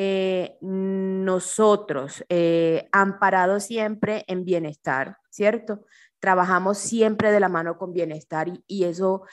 eh, 0.00 0.58
nosotros, 0.60 2.24
eh, 2.28 2.88
amparados 2.92 3.64
siempre 3.64 4.24
en 4.28 4.44
bienestar, 4.44 5.18
¿cierto? 5.28 5.86
Trabajamos 6.20 6.78
siempre 6.78 7.32
de 7.32 7.40
la 7.40 7.48
mano 7.48 7.76
con 7.78 7.92
bienestar 7.92 8.46
y, 8.68 8.84
eso 8.84 9.24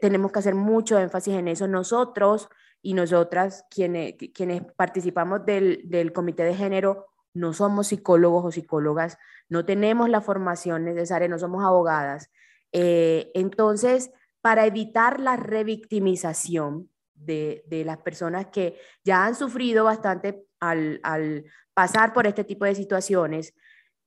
tenemos 0.00 0.32
que 0.32 0.38
hacer 0.38 0.54
mucho 0.54 0.98
énfasis 0.98 1.34
en 1.34 1.48
eso. 1.48 1.68
Nosotros 1.68 2.48
y 2.80 2.94
nosotras, 2.94 3.66
quienes, 3.68 4.14
participamos 4.74 5.44
del, 5.44 5.82
del 5.84 6.14
comité 6.14 6.44
de 6.44 6.54
género, 6.54 7.08
no 7.34 7.52
somos 7.52 7.88
psicólogos 7.88 8.42
o 8.46 8.50
psicólogas, 8.50 9.18
no 9.50 9.66
tenemos 9.66 10.08
la 10.08 10.22
formación 10.22 10.86
necesaria, 10.86 11.28
no 11.28 11.38
somos 11.38 11.62
abogadas. 11.62 12.30
Eh, 12.72 13.30
entonces, 13.34 14.12
para 14.40 14.64
evitar 14.64 15.20
la 15.20 15.36
revictimización, 15.36 16.88
de, 17.16 17.82
las 17.84 17.98
personas 17.98 18.46
que 18.46 18.78
ya 19.04 19.24
han 19.24 19.34
sufrido 19.34 19.84
bastante 19.84 20.44
al, 20.60 21.44
pasar 21.74 22.12
por 22.12 22.26
este 22.26 22.44
tipo 22.44 22.64
de 22.64 22.74
situaciones, 22.74 23.54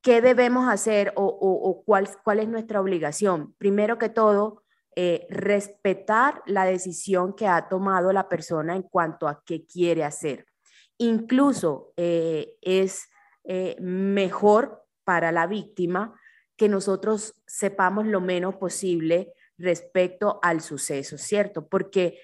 ¿qué 0.01 0.21
debemos 0.21 0.69
hacer 0.69 1.13
o, 1.15 1.83
cuál, 1.85 2.09
cuál, 2.23 2.39
es 2.39 2.47
nuestra 2.47 2.81
obligación? 2.81 3.53
Primero 3.57 3.97
que 3.97 4.09
todo, 4.09 4.63
eh, 4.95 5.27
respetar 5.29 6.41
la 6.45 6.65
decisión 6.65 7.33
que 7.33 7.47
ha 7.47 7.69
tomado 7.69 8.11
la 8.11 8.27
persona 8.27 8.75
en 8.75 8.81
cuanto 8.81 9.27
a 9.27 9.43
qué 9.45 9.65
quiere 9.65 10.03
hacer. 10.03 10.45
Incluso 10.97 11.93
eh, 11.95 12.55
es 12.61 13.07
eh, 13.45 13.77
mejor 13.79 14.83
para 15.03 15.31
la 15.31 15.47
víctima 15.47 16.19
que 16.57 16.67
nosotros 16.67 17.41
sepamos 17.47 18.05
lo 18.07 18.19
menos 18.19 18.55
posible 18.55 19.31
respecto 19.57 20.39
al 20.41 20.59
suceso, 20.61 21.17
¿cierto? 21.17 21.67
Porque 21.67 22.19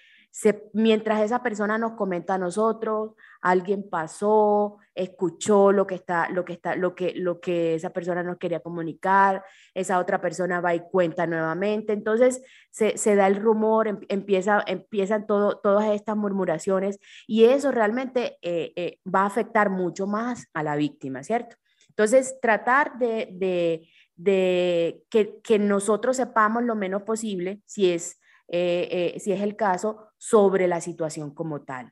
mientras 0.73 1.21
esa 1.21 1.41
persona 1.41 1.77
nos 1.77 1.93
comenta 1.93 2.33
a 2.33 2.37
nosotros, 2.37 3.11
alguien 3.41 3.89
pasó, 3.89 4.77
escuchó 4.93 5.71
lo 5.71 5.87
que, 5.87 5.95
está, 5.95 6.29
lo, 6.29 6.43
que 6.43 6.53
está, 6.53 6.75
lo, 6.75 6.93
que, 6.93 7.13
lo 7.15 7.39
que 7.39 7.75
esa 7.75 7.91
persona 7.91 8.21
nos 8.21 8.37
quería 8.37 8.59
comunicar, 8.59 9.43
esa 9.73 9.99
otra 9.99 10.19
persona 10.19 10.59
va 10.59 10.75
y 10.75 10.81
cuenta 10.81 11.25
nuevamente, 11.25 11.93
entonces 11.93 12.41
se, 12.69 12.97
se 12.97 13.15
da 13.15 13.27
el 13.27 13.37
rumor, 13.37 13.87
em, 13.87 13.99
empieza, 14.09 14.63
empiezan 14.67 15.25
todo, 15.25 15.57
todas 15.57 15.93
estas 15.93 16.17
murmuraciones 16.17 16.99
y 17.27 17.45
eso 17.45 17.71
realmente 17.71 18.37
eh, 18.41 18.73
eh, 18.75 18.99
va 19.07 19.21
a 19.21 19.27
afectar 19.27 19.69
mucho 19.69 20.05
más 20.05 20.47
a 20.53 20.63
la 20.63 20.75
víctima, 20.75 21.23
¿cierto? 21.23 21.55
Entonces, 21.89 22.37
tratar 22.41 22.97
de, 22.99 23.29
de, 23.31 23.87
de 24.17 25.03
que, 25.09 25.39
que 25.41 25.59
nosotros 25.59 26.17
sepamos 26.17 26.63
lo 26.63 26.75
menos 26.75 27.03
posible, 27.03 27.61
si 27.65 27.91
es 27.93 28.19
eh, 28.47 29.13
eh, 29.15 29.19
si 29.19 29.31
es 29.31 29.41
el 29.41 29.55
caso, 29.55 30.09
sobre 30.17 30.67
la 30.67 30.81
situación 30.81 31.33
como 31.33 31.61
tal. 31.61 31.91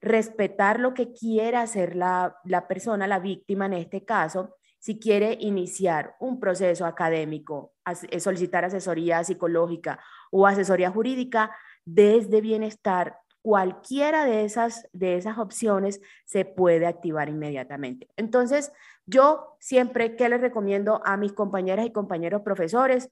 Respetar 0.00 0.80
lo 0.80 0.94
que 0.94 1.12
quiera 1.12 1.62
hacer 1.62 1.96
la, 1.96 2.36
persona, 2.68 3.06
la 3.06 3.18
víctima 3.18 3.66
en 3.66 3.74
este 3.74 4.04
caso, 4.04 4.56
si 4.78 4.98
quiere 4.98 5.36
iniciar 5.40 6.14
un 6.20 6.38
proceso 6.38 6.86
académico, 6.86 7.74
eh, 8.10 8.20
solicitar 8.20 8.64
asesoría 8.64 9.24
psicológica 9.24 10.00
o 10.30 10.46
asesoría 10.46 10.90
jurídica 10.90 11.56
desde 11.84 12.40
bienestar, 12.40 13.18
cualquiera 13.42 14.24
de 14.24 14.44
esas, 14.44 14.88
de 14.92 15.16
esas 15.16 15.38
opciones 15.38 16.00
se 16.24 16.44
puede 16.44 16.86
activar 16.86 17.28
inmediatamente. 17.28 18.08
Entonces, 18.16 18.72
yo 19.06 19.56
siempre 19.60 20.16
que 20.16 20.28
les 20.28 20.40
recomiendo 20.40 21.00
a 21.04 21.16
mis 21.16 21.32
compañeras 21.32 21.86
y 21.86 21.92
compañeros 21.92 22.42
profesores, 22.42 23.08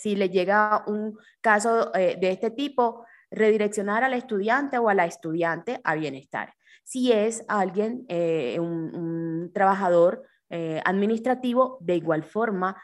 si 0.00 0.16
le 0.16 0.30
llega 0.30 0.82
un 0.86 1.18
caso 1.42 1.94
eh, 1.94 2.16
de 2.18 2.30
este 2.30 2.50
tipo, 2.50 3.04
redireccionar 3.30 4.02
al 4.02 4.14
estudiante 4.14 4.78
o 4.78 4.88
a 4.88 4.94
la 4.94 5.04
estudiante 5.04 5.78
a 5.84 5.94
bienestar. 5.94 6.54
Si 6.84 7.12
es 7.12 7.44
alguien, 7.48 8.06
eh, 8.08 8.58
un, 8.58 9.50
trabajador 9.52 10.22
eh, 10.48 10.80
administrativo, 10.86 11.76
de 11.80 11.96
igual 11.96 12.24
forma, 12.24 12.80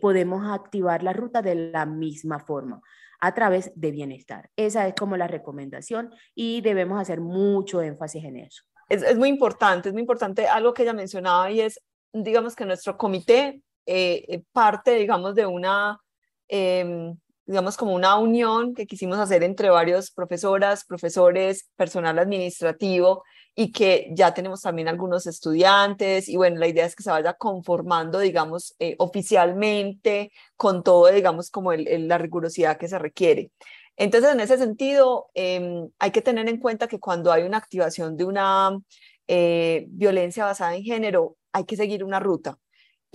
podemos 0.00 0.46
activar 0.46 1.02
la 1.02 1.14
ruta 1.14 1.40
de 1.40 1.70
la 1.72 1.86
misma 1.86 2.38
forma 2.38 2.82
a 3.18 3.32
través 3.32 3.72
de 3.74 3.90
bienestar. 3.90 4.50
Esa 4.56 4.86
es 4.86 4.94
como 4.94 5.16
la 5.16 5.26
recomendación 5.26 6.12
y 6.34 6.60
debemos 6.60 7.00
hacer 7.00 7.22
mucho 7.22 7.80
énfasis 7.80 8.24
en 8.24 8.36
eso. 8.36 8.62
Es, 8.90 9.02
es 9.02 9.16
muy 9.16 9.30
importante, 9.30 9.88
es 9.88 9.94
muy 9.94 10.02
importante 10.02 10.46
algo 10.46 10.74
que 10.74 10.82
ella 10.82 10.92
mencionaba 10.92 11.50
y 11.50 11.62
es, 11.62 11.80
digamos 12.12 12.54
que 12.54 12.66
nuestro 12.66 12.98
comité 12.98 13.62
parte, 14.52 14.96
digamos, 14.96 15.34
de 15.34 15.46
una 15.46 15.98
Em, 16.48 17.16
digamos, 17.46 17.76
como 17.76 17.94
una 17.94 18.16
unión 18.16 18.74
que 18.74 18.86
quisimos 18.86 19.18
hacer 19.18 19.42
entre 19.42 19.68
varios 19.70 20.10
profesoras, 20.10 20.84
profesores, 20.84 21.68
personal 21.76 22.18
administrativo 22.18 23.22
y 23.54 23.70
que 23.72 24.08
ya 24.12 24.34
tenemos 24.34 24.62
también 24.62 24.88
algunos 24.88 25.26
estudiantes 25.26 26.28
y 26.28 26.36
bueno, 26.36 26.58
la 26.58 26.68
idea 26.68 26.86
es 26.86 26.96
que 26.96 27.02
se 27.02 27.10
vaya 27.10 27.34
conformando, 27.34 28.18
digamos, 28.18 28.74
eh, 28.78 28.96
oficialmente 28.98 30.32
con 30.56 30.82
todo, 30.82 31.08
digamos, 31.12 31.50
como 31.50 31.72
el, 31.72 32.08
la 32.08 32.18
rigurosidad 32.18 32.78
que 32.78 32.88
se 32.88 32.98
requiere. 32.98 33.50
Entonces, 33.96 34.32
en 34.32 34.40
ese 34.40 34.58
sentido, 34.58 35.28
em, 35.34 35.88
hay 35.98 36.10
que 36.10 36.22
tener 36.22 36.48
en 36.48 36.58
cuenta 36.58 36.88
que 36.88 36.98
cuando 36.98 37.30
hay 37.32 37.44
una 37.44 37.58
activación 37.58 38.16
de 38.16 38.24
una 38.24 38.76
eh, 39.28 39.86
violencia 39.88 40.44
basada 40.44 40.74
en 40.76 40.82
género, 40.82 41.36
hay 41.52 41.64
que 41.64 41.76
seguir 41.76 42.04
una 42.04 42.20
ruta 42.20 42.58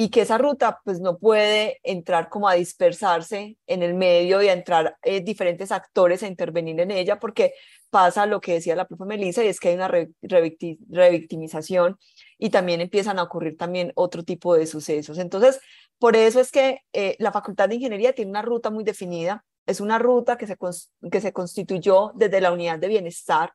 y 0.02 0.08
que 0.12 0.22
esa 0.22 0.38
ruta 0.38 0.80
pues 0.86 1.02
no 1.02 1.18
puede 1.18 1.82
entrar 1.84 2.30
como 2.30 2.48
a 2.48 2.54
dispersarse 2.54 3.58
en 3.68 3.84
el 3.84 3.96
medio 3.96 4.42
y 4.42 4.48
a 4.48 4.54
entrar 4.54 4.96
eh, 5.04 5.20
diferentes 5.20 5.74
actores 5.74 6.24
a 6.24 6.28
intervenir 6.28 6.80
en 6.80 6.90
ella 6.90 7.20
porque 7.20 7.54
pasa 7.90 8.26
lo 8.26 8.40
que 8.40 8.54
decía 8.54 8.78
la 8.78 8.88
propia 8.88 9.08
Melissa 9.08 9.44
y 9.44 9.48
es 9.48 9.60
que 9.60 9.68
hay 9.68 9.76
una 9.76 9.92
revictimización 10.22 11.98
y 12.38 12.50
también 12.50 12.80
empiezan 12.80 13.20
a 13.20 13.24
ocurrir 13.24 13.58
también 13.58 13.92
otro 13.96 14.24
tipo 14.24 14.56
de 14.56 14.68
sucesos. 14.68 15.18
Entonces, 15.18 15.60
por 15.98 16.16
eso 16.16 16.40
es 16.40 16.54
que 16.54 16.80
eh, 16.94 17.18
la 17.20 17.34
Facultad 17.34 17.68
de 17.68 17.76
Ingeniería 17.76 18.14
tiene 18.14 18.32
una 18.32 18.42
ruta 18.42 18.70
muy 18.70 18.86
definida, 18.86 19.44
es 19.66 19.82
una 19.82 20.00
ruta 20.00 20.38
que 20.38 20.48
se, 20.48 20.56
que 21.12 21.20
se 21.20 21.34
constituyó 21.34 22.14
desde 22.16 22.40
la 22.40 22.54
unidad 22.54 22.80
de 22.80 22.88
bienestar 22.88 23.52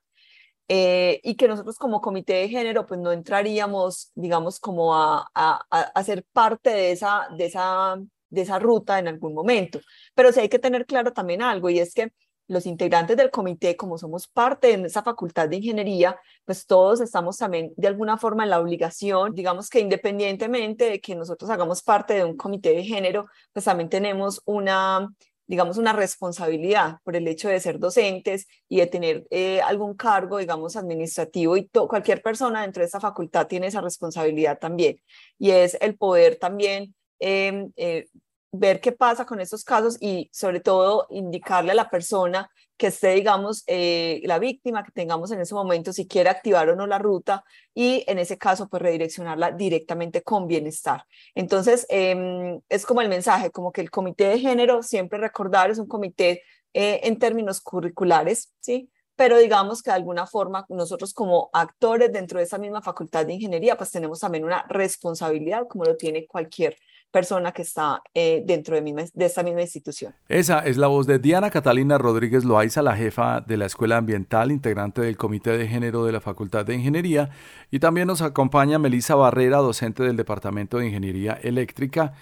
eh, 0.68 1.20
y 1.22 1.36
que 1.36 1.48
nosotros 1.48 1.76
como 1.76 2.00
comité 2.00 2.34
de 2.34 2.48
género 2.48 2.86
pues 2.86 3.00
no 3.00 3.12
entraríamos, 3.12 4.10
digamos, 4.14 4.58
como 4.60 4.94
a, 4.94 5.28
a, 5.34 5.60
a, 5.70 6.04
ser 6.04 6.24
parte 6.32 6.70
de 6.70 6.92
esa, 6.92 7.28
de, 7.36 7.46
esa, 7.46 7.96
de 8.30 8.40
esa 8.42 8.58
ruta 8.58 8.98
en 8.98 9.08
algún 9.08 9.34
momento. 9.34 9.80
Pero 10.14 10.32
sí 10.32 10.40
hay 10.40 10.48
que 10.48 10.58
tener 10.58 10.86
claro 10.86 11.12
también 11.12 11.42
algo 11.42 11.68
y 11.70 11.78
es 11.78 11.92
que 11.94 12.12
los 12.46 12.66
integrantes 12.66 13.16
del 13.16 13.30
comité, 13.30 13.76
como 13.76 13.98
somos 13.98 14.28
parte 14.28 14.76
de 14.76 14.86
esa 14.86 15.02
facultad 15.02 15.48
de 15.48 15.56
ingeniería, 15.56 16.18
pues 16.44 16.66
todos 16.66 17.00
estamos 17.00 17.38
también 17.38 17.72
de 17.76 17.88
alguna 17.88 18.18
forma 18.18 18.44
en 18.44 18.50
la 18.50 18.60
obligación, 18.60 19.34
digamos 19.34 19.70
que 19.70 19.80
independientemente 19.80 20.90
de 20.90 21.00
que 21.00 21.14
nosotros 21.14 21.50
hagamos 21.50 21.82
parte 21.82 22.14
de 22.14 22.24
un 22.24 22.36
comité 22.36 22.70
de 22.70 22.84
género, 22.84 23.26
pues 23.52 23.64
también 23.64 23.88
tenemos 23.88 24.42
una 24.44 25.08
digamos, 25.46 25.78
una 25.78 25.92
responsabilidad 25.92 26.98
por 27.04 27.16
el 27.16 27.28
hecho 27.28 27.48
de 27.48 27.60
ser 27.60 27.78
docentes 27.78 28.46
y 28.68 28.78
de 28.78 28.86
tener 28.86 29.26
eh, 29.30 29.60
algún 29.60 29.94
cargo, 29.94 30.38
digamos, 30.38 30.76
administrativo 30.76 31.56
y 31.56 31.68
cualquier 31.68 32.22
persona 32.22 32.62
dentro 32.62 32.80
de 32.80 32.86
esta 32.86 33.00
facultad 33.00 33.46
tiene 33.46 33.66
esa 33.66 33.80
responsabilidad 33.80 34.58
también. 34.58 34.96
Y 35.38 35.50
es 35.50 35.76
el 35.80 35.96
poder 35.96 36.36
también 36.36 36.94
em, 37.18 37.72
eh, 37.76 38.06
ver 38.56 38.80
qué 38.80 38.92
pasa 38.92 39.26
con 39.26 39.40
estos 39.40 39.64
casos 39.64 39.96
y 40.00 40.30
sobre 40.32 40.60
todo 40.60 41.08
indicarle 41.10 41.72
a 41.72 41.74
la 41.74 41.90
persona 41.90 42.48
que 42.76 42.86
esté, 42.88 43.14
digamos, 43.14 43.64
eh, 43.66 44.20
la 44.24 44.38
víctima 44.38 44.84
que 44.84 44.92
tengamos 44.92 45.32
en 45.32 45.40
ese 45.40 45.54
momento, 45.54 45.92
si 45.92 46.06
quiere 46.06 46.30
activar 46.30 46.68
o 46.68 46.76
no 46.76 46.86
la 46.86 46.98
ruta 46.98 47.44
y 47.74 48.04
en 48.06 48.18
ese 48.18 48.38
caso, 48.38 48.68
pues 48.68 48.80
redireccionarla 48.82 49.50
directamente 49.52 50.22
con 50.22 50.46
bienestar. 50.46 51.04
Entonces, 51.34 51.84
em, 51.88 52.60
es 52.68 52.86
como 52.86 53.00
el 53.00 53.08
mensaje, 53.08 53.50
como 53.50 53.72
que 53.72 53.80
el 53.80 53.90
comité 53.90 54.28
de 54.28 54.38
género, 54.38 54.82
siempre 54.82 55.18
recordar, 55.18 55.70
es 55.70 55.78
un 55.78 55.88
comité 55.88 56.42
eh, 56.74 57.00
en 57.04 57.18
términos 57.18 57.60
curriculares, 57.60 58.52
¿sí? 58.60 58.90
Pero 59.16 59.38
digamos 59.38 59.82
que 59.82 59.90
de 59.90 59.96
alguna 59.96 60.26
forma 60.26 60.64
nosotros 60.68 61.12
como 61.12 61.50
actores 61.52 62.12
dentro 62.12 62.38
de 62.38 62.44
esa 62.44 62.58
misma 62.58 62.82
facultad 62.82 63.26
de 63.26 63.34
ingeniería, 63.34 63.76
pues 63.76 63.90
tenemos 63.90 64.20
también 64.20 64.44
una 64.44 64.64
responsabilidad 64.68 65.66
como 65.68 65.84
lo 65.84 65.96
tiene 65.96 66.26
cualquier 66.26 66.76
persona 67.14 67.52
que 67.52 67.62
está 67.62 68.02
eh, 68.12 68.42
dentro 68.44 68.74
de, 68.74 69.10
de, 69.14 69.24
esta 69.24 69.44
misma 69.44 69.62
institución. 69.62 70.12
Esa 70.28 70.58
es 70.66 70.76
la 70.76 70.88
voz 70.88 71.06
de 71.06 71.20
Diana 71.20 71.48
Catalina 71.48 71.96
Rodríguez 71.96 72.44
Loaiza, 72.44 72.82
la 72.82 72.96
jefa 72.96 73.40
de 73.40 73.56
la 73.56 73.66
Escuela 73.66 73.98
Ambiental, 73.98 74.50
integrante 74.50 75.00
del 75.00 75.16
Comité 75.16 75.56
de 75.56 75.68
Género 75.68 76.04
de 76.04 76.10
la 76.10 76.20
Facultad 76.20 76.66
de 76.66 76.74
Ingeniería, 76.74 77.30
y 77.70 77.78
también 77.78 78.08
nos 78.08 78.20
acompaña 78.20 78.80
Melissa 78.80 79.14
Barrera, 79.14 79.58
docente 79.58 80.02
del 80.02 80.16
Departamento 80.16 80.78
de 80.78 80.88
Ingeniería 80.88 81.38
Eléctrica, 81.40 82.14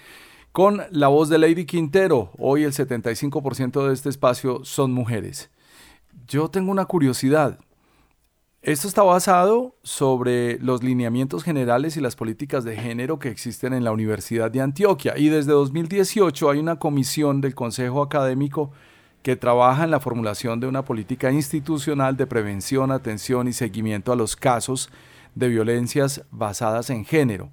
con 0.51 0.83
la 0.91 1.07
voz 1.07 1.27
de 1.27 1.39
Lady 1.39 1.65
Quintero. 1.65 2.29
Hoy 2.37 2.63
el 2.63 2.73
75% 2.73 3.87
de 3.87 3.93
este 3.95 4.09
espacio 4.09 4.63
son 4.63 4.93
mujeres. 4.93 5.49
Yo 6.27 6.49
tengo 6.49 6.71
una 6.71 6.85
curiosidad. 6.85 7.57
Esto 8.63 8.87
está 8.87 9.03
basado 9.03 9.75
sobre 9.83 10.57
los 10.59 10.83
lineamientos 10.83 11.43
generales 11.43 11.97
y 11.97 11.99
las 11.99 12.15
políticas 12.15 12.63
de 12.63 12.77
género 12.77 13.19
que 13.19 13.27
existen 13.27 13.73
en 13.73 13.83
la 13.83 13.91
Universidad 13.91 14.49
de 14.49 14.61
Antioquia 14.61 15.17
y 15.17 15.27
desde 15.27 15.51
2018 15.51 16.49
hay 16.49 16.59
una 16.59 16.79
comisión 16.79 17.41
del 17.41 17.55
Consejo 17.55 18.01
Académico 18.01 18.71
que 19.21 19.35
trabaja 19.35 19.83
en 19.83 19.91
la 19.91 19.99
formulación 19.99 20.61
de 20.61 20.67
una 20.67 20.85
política 20.85 21.29
institucional 21.29 22.15
de 22.15 22.25
prevención, 22.25 22.91
atención 22.91 23.49
y 23.49 23.51
seguimiento 23.51 24.13
a 24.13 24.15
los 24.15 24.37
casos 24.37 24.89
de 25.35 25.49
violencias 25.49 26.23
basadas 26.31 26.89
en 26.89 27.03
género. 27.03 27.51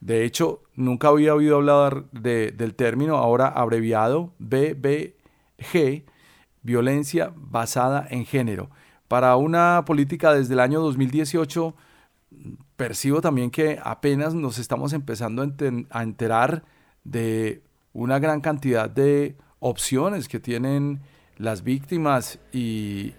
De 0.00 0.24
hecho, 0.24 0.62
nunca 0.74 1.08
había 1.08 1.34
oído 1.34 1.56
hablar 1.56 2.10
del 2.12 2.74
término 2.74 3.18
ahora 3.18 3.48
abreviado 3.48 4.32
BBG, 4.38 6.06
violencia 6.62 7.30
basada 7.36 8.06
en 8.08 8.24
género 8.24 8.70
para 9.08 9.36
una 9.36 9.84
política 9.86 10.34
desde 10.34 10.54
el 10.54 10.60
año 10.60 10.80
2018, 10.80 11.74
percibo 12.76 13.20
también 13.20 13.50
que 13.50 13.78
apenas 13.82 14.34
nos 14.34 14.58
estamos 14.58 14.92
empezando 14.92 15.42
a, 15.90 16.02
enterar 16.02 16.64
de 17.04 17.62
una 17.92 18.18
gran 18.18 18.40
cantidad 18.40 18.90
de 18.90 19.36
opciones 19.60 20.28
que 20.28 20.40
tienen 20.40 21.00
las 21.38 21.62
víctimas 21.62 22.38
y, 22.52 23.14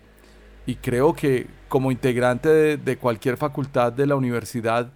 creo 0.82 1.14
que 1.14 1.48
como 1.70 1.92
integrante 1.92 2.50
de, 2.50 2.78
de, 2.78 2.98
cualquier 2.98 3.38
facultad 3.38 3.94
de 3.94 4.06
la 4.06 4.16
universidad, 4.16 4.92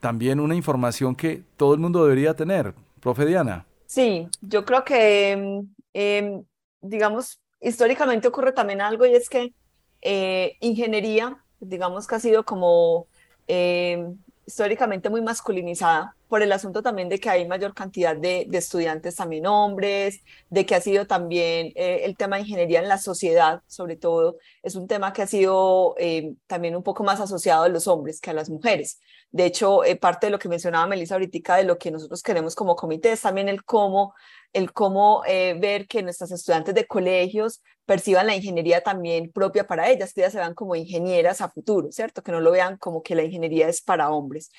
también 0.00 0.40
una 0.40 0.56
información 0.56 1.14
que 1.14 1.42
todo 1.56 1.74
el 1.74 1.80
mundo 1.80 2.02
debería 2.02 2.34
tener. 2.34 2.74
Profe 3.00 3.24
Diana. 3.24 3.66
Sí, 3.86 4.26
yo 4.40 4.64
creo 4.64 4.84
que, 4.84 5.32
em, 5.32 5.68
em, 5.92 6.44
digamos, 6.80 7.40
históricamente 7.60 8.26
ocurre 8.26 8.52
también 8.52 8.80
algo 8.80 9.04
y 9.04 9.14
es 9.14 9.28
que 9.28 9.52
eh, 10.02 10.56
ingeniería, 10.60 11.42
digamos 11.60 12.06
que 12.06 12.16
ha 12.16 12.20
sido 12.20 12.44
como 12.44 13.06
eh, 13.46 14.04
históricamente 14.44 15.08
muy 15.08 15.22
masculinizada 15.22 16.16
por 16.28 16.42
el 16.42 16.50
asunto 16.50 16.82
también 16.82 17.08
de 17.08 17.20
que 17.20 17.30
hay 17.30 17.46
mayor 17.46 17.72
cantidad 17.72 18.16
de, 18.16 18.48
estudiantes 18.52 19.14
también 19.14 19.46
hombres, 19.46 20.22
de 20.50 20.66
que 20.66 20.74
ha 20.74 20.80
sido 20.80 21.06
también 21.06 21.72
eh, 21.76 22.00
el 22.04 22.16
tema 22.16 22.36
de 22.36 22.42
ingeniería 22.42 22.80
en 22.80 22.88
la 22.88 22.98
sociedad, 22.98 23.62
sobre 23.68 23.96
todo, 23.96 24.38
es 24.62 24.74
un 24.74 24.88
tema 24.88 25.12
que 25.12 25.22
ha 25.22 25.26
sido 25.26 25.94
también 26.46 26.74
un 26.74 26.82
poco 26.82 27.04
más 27.04 27.20
asociado 27.20 27.64
a 27.64 27.68
los 27.68 27.86
hombres 27.86 28.20
que 28.20 28.30
a 28.30 28.34
las 28.34 28.50
mujeres. 28.50 28.98
De 29.30 29.46
hecho, 29.46 29.82
parte 30.00 30.26
de 30.26 30.30
lo 30.30 30.38
que 30.38 30.48
mencionaba 30.48 30.86
Melissa 30.86 31.14
ahorita 31.14 31.56
de 31.56 31.64
lo 31.64 31.78
que 31.78 31.90
nosotros 31.90 32.22
queremos 32.22 32.54
como 32.54 32.76
comité 32.76 33.12
es 33.12 33.20
también 33.20 33.48
el 33.48 33.64
cómo 33.64 34.14
el 34.52 34.72
cómo 34.72 35.22
eh, 35.26 35.56
ver 35.58 35.86
que 35.86 36.02
nuestras 36.02 36.30
estudiantes 36.30 36.74
de 36.74 36.86
colegios 36.86 37.62
perciban 37.86 38.26
la 38.26 38.36
ingeniería 38.36 38.82
también 38.82 39.32
propia 39.32 39.66
para 39.66 39.90
ellas, 39.90 40.12
que 40.12 40.20
ellas 40.20 40.32
se 40.32 40.38
vean 40.38 40.54
como 40.54 40.76
ingenieras 40.76 41.40
a 41.40 41.48
futuro, 41.48 41.90
¿cierto? 41.90 42.22
Que 42.22 42.32
no 42.32 42.40
lo 42.40 42.50
vean 42.50 42.76
como 42.76 43.02
que 43.02 43.14
la 43.14 43.24
ingeniería 43.24 43.68
es 43.68 43.82
para 43.82 44.10
hombres. 44.10 44.50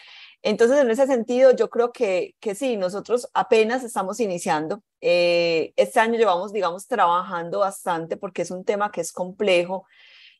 Entonces, 0.41 0.79
en 0.79 0.91
ese 0.91 1.07
sentido, 1.07 1.55
yo 1.55 1.69
creo 1.69 1.93
que, 1.93 2.35
que 2.39 2.53
sí, 2.53 2.75
nosotros 2.75 3.29
apenas 3.33 3.83
estamos 3.83 4.19
iniciando. 4.19 4.83
Eh, 4.99 5.73
este 5.77 5.99
año 6.01 6.17
llevamos, 6.17 6.51
digamos, 6.51 6.87
trabajando 6.87 7.59
bastante 7.59 8.17
porque 8.17 8.41
es 8.41 8.51
un 8.51 8.65
tema 8.65 8.91
que 8.91 9.01
es 9.01 9.13
complejo 9.13 9.85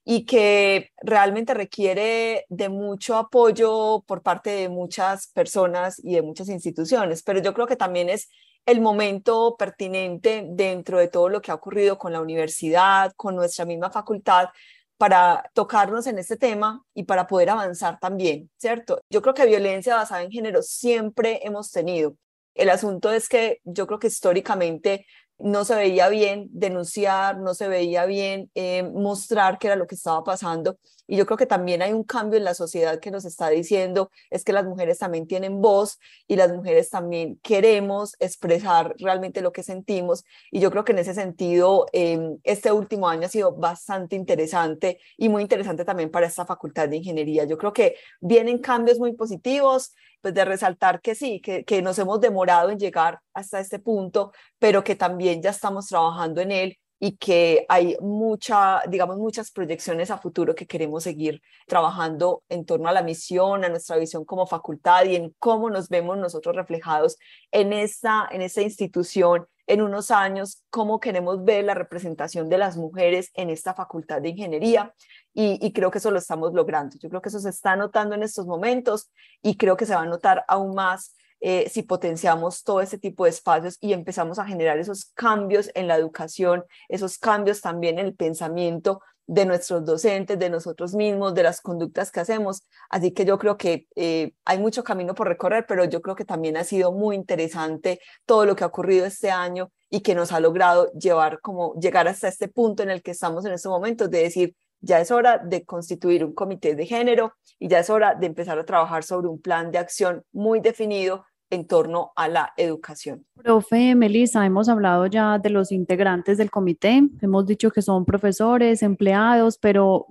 y 0.05 0.25
que 0.25 0.91
realmente 1.01 1.53
requiere 1.53 2.45
de 2.49 2.69
mucho 2.69 3.15
apoyo 3.15 4.03
por 4.05 4.21
parte 4.21 4.49
de 4.49 4.69
muchas 4.69 5.27
personas 5.27 6.01
y 6.03 6.15
de 6.15 6.21
muchas 6.21 6.49
instituciones, 6.49 7.23
pero 7.23 7.41
yo 7.41 7.53
creo 7.53 7.67
que 7.67 7.77
también 7.77 8.09
es 8.09 8.29
el 8.65 8.81
momento 8.81 9.55
pertinente 9.57 10.45
dentro 10.47 10.99
de 10.99 11.07
todo 11.07 11.29
lo 11.29 11.41
que 11.41 11.51
ha 11.51 11.55
ocurrido 11.55 11.97
con 11.97 12.13
la 12.13 12.21
universidad, 12.21 13.13
con 13.15 13.35
nuestra 13.35 13.65
misma 13.65 13.89
facultad, 13.91 14.49
para 14.97 15.49
tocarnos 15.53 16.07
en 16.07 16.17
este 16.19 16.37
tema 16.37 16.83
y 16.93 17.03
para 17.03 17.27
poder 17.27 17.49
avanzar 17.49 17.99
también, 17.99 18.49
¿cierto? 18.57 19.01
Yo 19.09 19.21
creo 19.21 19.33
que 19.33 19.45
violencia 19.45 19.95
basada 19.95 20.23
en 20.23 20.31
género 20.31 20.61
siempre 20.61 21.41
hemos 21.43 21.71
tenido. 21.71 22.15
El 22.55 22.69
asunto 22.69 23.11
es 23.11 23.27
que 23.27 23.59
yo 23.63 23.87
creo 23.87 23.99
que 23.99 24.07
históricamente 24.07 25.05
no 25.39 25.65
se 25.65 25.75
veía 25.75 26.09
bien 26.09 26.47
denunciar, 26.51 27.37
no 27.37 27.53
se 27.53 27.67
veía 27.67 28.05
bien 28.05 28.49
eh, 28.55 28.83
mostrar 28.83 29.59
qué 29.59 29.67
era 29.67 29.75
lo 29.75 29.87
que 29.87 29.95
estaba 29.95 30.23
pasando. 30.23 30.77
Y 31.05 31.17
yo 31.17 31.25
creo 31.25 31.37
que 31.37 31.45
también 31.45 31.81
hay 31.81 31.91
un 31.91 32.03
cambio 32.03 32.37
en 32.37 32.45
la 32.45 32.53
sociedad 32.53 32.99
que 32.99 33.11
nos 33.11 33.25
está 33.25 33.49
diciendo 33.49 34.09
es 34.29 34.43
que 34.43 34.53
las 34.53 34.65
mujeres 34.65 34.99
también 34.99 35.27
tienen 35.27 35.61
voz 35.61 35.99
y 36.27 36.37
las 36.37 36.53
mujeres 36.53 36.89
también 36.89 37.39
queremos 37.43 38.15
expresar 38.19 38.95
realmente 38.99 39.41
lo 39.41 39.51
que 39.51 39.63
sentimos. 39.63 40.23
Y 40.49 40.61
yo 40.61 40.71
creo 40.71 40.85
que 40.85 40.93
en 40.93 40.99
ese 40.99 41.13
sentido, 41.13 41.87
em, 41.91 42.37
este 42.43 42.71
último 42.71 43.09
año 43.09 43.25
ha 43.25 43.29
sido 43.29 43.53
bastante 43.53 44.15
interesante 44.15 44.99
y 45.17 45.27
muy 45.29 45.41
interesante 45.41 45.83
también 45.83 46.09
para 46.09 46.27
esta 46.27 46.45
facultad 46.45 46.87
de 46.87 46.97
ingeniería. 46.97 47.43
Yo 47.43 47.57
creo 47.57 47.73
que 47.73 47.95
vienen 48.21 48.59
cambios 48.59 48.97
muy 48.97 49.13
positivos. 49.13 49.93
Pues 50.23 50.33
de 50.33 50.45
resaltar 50.45 51.01
que 51.01 51.15
sí, 51.15 51.41
que, 51.41 51.65
que 51.65 51.81
nos 51.81 51.99
hemos 51.99 52.21
demorado 52.21 52.69
en 52.69 52.79
llegar 52.79 53.19
hasta 53.33 53.59
este 53.59 53.77
punto, 53.77 54.31
pero 54.57 54.81
que 54.81 54.95
también 54.95 55.41
ya 55.41 55.49
estamos 55.49 55.87
trabajando 55.87 56.39
en 56.39 56.51
él 56.51 56.77
y 56.97 57.17
que 57.17 57.65
hay 57.67 57.97
mucha, 57.99 58.81
digamos, 58.87 59.17
muchas 59.17 59.51
proyecciones 59.51 60.11
a 60.11 60.17
futuro 60.17 60.55
que 60.55 60.65
queremos 60.65 61.03
seguir 61.03 61.41
trabajando 61.67 62.41
en 62.47 62.63
torno 62.63 62.87
a 62.87 62.93
la 62.93 63.03
misión, 63.03 63.65
a 63.65 63.69
nuestra 63.69 63.97
visión 63.97 64.23
como 64.23 64.47
facultad 64.47 65.03
y 65.03 65.17
en 65.17 65.35
cómo 65.39 65.69
nos 65.69 65.89
vemos 65.89 66.17
nosotros 66.17 66.55
reflejados 66.55 67.17
en 67.51 67.73
esta, 67.73 68.29
en 68.31 68.41
esta 68.41 68.61
institución 68.61 69.45
en 69.67 69.81
unos 69.81 70.11
años, 70.11 70.63
cómo 70.69 71.01
queremos 71.01 71.43
ver 71.43 71.65
la 71.65 71.73
representación 71.73 72.47
de 72.47 72.57
las 72.57 72.77
mujeres 72.77 73.31
en 73.33 73.49
esta 73.49 73.73
facultad 73.73 74.21
de 74.21 74.29
ingeniería 74.29 74.93
y, 75.33 75.65
y, 75.65 75.73
creo 75.73 75.91
que 75.91 75.97
eso 75.97 76.11
lo 76.11 76.19
estamos 76.19 76.53
logrando. 76.53 76.95
Yo 76.99 77.09
creo 77.09 77.21
que 77.21 77.29
eso 77.29 77.39
se 77.39 77.49
está 77.49 77.75
notando 77.75 78.15
en 78.15 78.23
estos 78.23 78.45
momentos 78.45 79.11
y 79.41 79.57
creo 79.57 79.77
que 79.77 79.85
se 79.85 79.95
va 79.95 80.01
a 80.01 80.05
notar 80.05 80.45
aún 80.47 80.75
más 80.75 81.15
eh, 81.45 81.69
si 81.69 81.83
potenciamos 81.83 82.63
todo 82.63 82.79
ese 82.79 82.97
tipo 82.97 83.25
de 83.25 83.31
espacios 83.31 83.77
y 83.81 83.91
empezamos 83.91 84.39
a 84.39 84.45
generar 84.45 84.77
esos 84.77 85.11
cambios 85.13 85.69
en 85.75 85.89
la 85.89 85.97
educación, 85.97 86.63
esos 86.87 87.17
cambios 87.17 87.59
también 87.59 87.99
en 87.99 88.05
el 88.05 88.15
pensamiento 88.15 89.01
de 89.27 89.45
nuestros 89.45 89.83
docentes, 89.83 90.39
de 90.39 90.49
nosotros 90.49 90.93
mismos, 90.93 91.33
de 91.33 91.43
las 91.43 91.59
conductas 91.59 92.11
que 92.11 92.21
hacemos. 92.21 92.63
Así 92.89 93.11
que 93.11 93.25
yo 93.25 93.37
creo 93.39 93.57
que 93.57 93.87
eh, 93.97 94.31
hay 94.45 94.57
mucho 94.57 94.85
camino 94.85 95.15
por 95.15 95.27
recorrer, 95.27 95.65
pero 95.67 95.83
yo 95.83 96.01
creo 96.01 96.15
que 96.15 96.23
también 96.23 96.55
ha 96.55 96.63
sido 96.63 96.93
muy 96.93 97.17
interesante 97.17 97.99
todo 98.25 98.45
lo 98.45 98.55
que 98.55 98.63
ha 98.63 98.67
ocurrido 98.67 99.05
este 99.05 99.29
año 99.29 99.69
y 99.89 99.99
que 99.99 100.15
nos 100.15 100.31
ha 100.31 100.39
logrado 100.39 100.93
llevar 100.93 101.41
como 101.41 101.75
llegar 101.77 102.07
hasta 102.07 102.29
este 102.29 102.47
punto 102.47 102.83
en 102.83 102.89
el 102.89 103.03
que 103.03 103.11
estamos 103.11 103.43
en 103.43 103.51
este 103.51 103.67
momento 103.67 104.07
de 104.07 104.23
decir, 104.23 104.55
ya 104.83 104.99
es 104.99 105.11
hora 105.11 105.37
de 105.37 105.63
constituir 105.63 106.23
un 106.25 106.33
comité 106.33 106.75
de 106.75 106.85
género 106.85 107.33
y 107.57 107.69
ya 107.69 107.79
es 107.79 107.89
hora 107.89 108.15
de 108.15 108.27
empezar 108.27 108.59
a 108.59 108.65
trabajar 108.65 109.03
sobre 109.03 109.27
un 109.27 109.41
plan 109.41 109.71
de 109.71 109.77
acción 109.77 110.23
muy 110.33 110.59
definido 110.59 111.25
en 111.49 111.65
torno 111.67 112.11
a 112.15 112.27
la 112.27 112.53
educación. 112.57 113.25
Profe 113.35 113.95
Melissa, 113.95 114.45
hemos 114.45 114.67
hablado 114.67 115.05
ya 115.05 115.39
de 115.39 115.49
los 115.49 115.71
integrantes 115.71 116.37
del 116.37 116.51
comité, 116.51 117.01
hemos 117.21 117.45
dicho 117.45 117.71
que 117.71 117.81
son 117.81 118.05
profesores, 118.05 118.83
empleados, 118.83 119.57
pero 119.57 120.07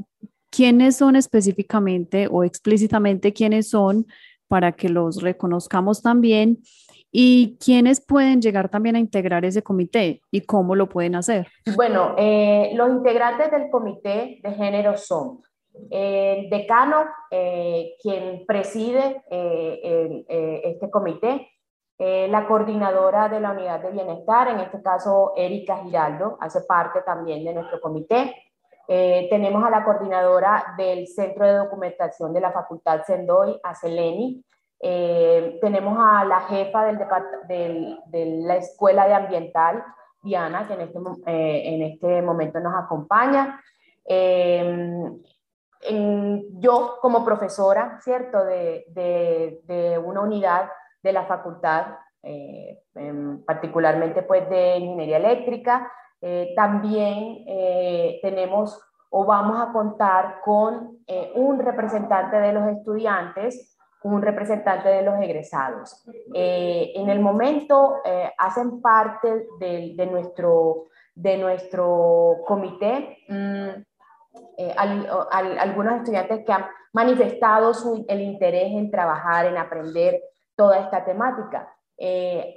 ¿quiénes 0.50 0.96
son 0.96 1.16
específicamente 1.16 2.28
o 2.30 2.42
explícitamente 2.42 3.32
quiénes 3.32 3.68
son 3.68 4.06
para 4.48 4.72
que 4.72 4.88
los 4.88 5.20
reconozcamos 5.20 6.00
también? 6.00 6.62
¿Y 7.12 7.58
quiénes 7.62 8.04
pueden 8.04 8.40
llegar 8.40 8.70
también 8.70 8.96
a 8.96 8.98
integrar 8.98 9.44
ese 9.44 9.62
comité 9.62 10.22
y 10.30 10.40
cómo 10.40 10.74
lo 10.74 10.88
pueden 10.88 11.14
hacer? 11.14 11.46
Bueno, 11.76 12.14
eh, 12.16 12.72
los 12.74 12.88
integrantes 12.88 13.50
del 13.50 13.70
comité 13.70 14.40
de 14.42 14.52
género 14.54 14.96
son 14.96 15.42
el 15.90 16.50
decano, 16.50 17.04
eh, 17.30 17.94
quien 18.02 18.44
preside 18.46 19.22
eh, 19.30 20.24
eh, 20.28 20.60
este 20.64 20.90
comité, 20.90 21.48
la 21.98 22.48
coordinadora 22.48 23.28
de 23.28 23.38
la 23.38 23.52
unidad 23.52 23.78
de 23.78 23.92
bienestar, 23.92 24.48
en 24.48 24.58
este 24.58 24.82
caso 24.82 25.34
Erika 25.36 25.84
Giraldo, 25.84 26.36
hace 26.40 26.62
parte 26.62 27.00
también 27.02 27.44
de 27.44 27.54
nuestro 27.54 27.80
comité. 27.80 28.34
tenemos 28.88 29.62
a 29.62 29.70
la 29.70 29.84
coordinadora 29.84 30.74
del 30.76 31.06
Centro 31.06 31.46
de 31.46 31.52
Documentación 31.52 32.32
de 32.32 32.40
la 32.40 32.50
Facultad 32.50 33.02
Sendoy, 33.06 33.56
a 33.62 33.76
Seleni. 33.76 34.44
Tenemos 34.82 35.96
a 35.98 36.24
la 36.24 36.40
jefa 36.40 36.84
del, 36.86 36.98
del, 37.46 37.98
de 38.06 38.24
la 38.42 38.56
Escuela 38.56 39.06
de 39.06 39.14
Ambiental, 39.14 39.84
Diana, 40.22 40.66
que 40.66 40.74
en 40.74 40.80
este, 40.80 41.74
en 41.74 41.82
este 41.82 42.22
momento 42.22 42.58
nos 42.60 42.74
acompaña 42.74 43.60
yo 46.58 46.98
como 47.00 47.24
profesora, 47.24 47.98
¿cierto?, 48.00 48.44
de, 48.44 50.00
una 50.04 50.20
unidad 50.20 50.70
de 51.02 51.12
la 51.12 51.24
facultad, 51.24 51.86
eh, 52.22 52.78
particularmente 53.44 54.22
pues 54.22 54.48
de 54.48 54.76
ingeniería 54.78 55.16
eléctrica, 55.16 55.90
eh, 56.20 56.52
también 56.54 57.44
eh, 57.48 58.20
tenemos 58.22 58.80
o 59.10 59.26
vamos 59.26 59.60
a 59.60 59.72
contar 59.72 60.40
con 60.42 60.98
un 61.34 61.58
representante 61.58 62.38
de 62.38 62.52
los 62.52 62.66
estudiantes, 62.68 63.76
un 64.04 64.22
representante 64.22 64.88
de 64.88 65.02
los 65.02 65.20
egresados. 65.20 66.04
en 66.34 67.08
el 67.08 67.20
momento 67.20 67.96
hacen 68.38 68.80
parte 68.80 69.46
de, 69.60 69.94
de, 69.96 70.06
nuestro, 70.06 70.86
de 71.14 71.36
nuestro 71.38 72.38
comité. 72.46 73.18
Mm, 73.28 73.68
eh, 74.56 74.74
algunos 74.78 75.96
estudiantes 75.96 76.44
que 76.44 76.52
han 76.52 76.66
manifestado 76.92 77.74
su, 77.74 78.04
el 78.08 78.20
interés 78.20 78.70
en 78.72 78.90
trabajar, 78.90 79.46
en 79.46 79.56
aprender 79.56 80.20
toda 80.54 80.78
esta 80.78 81.04
temática. 81.04 81.68
Eh, 81.96 82.54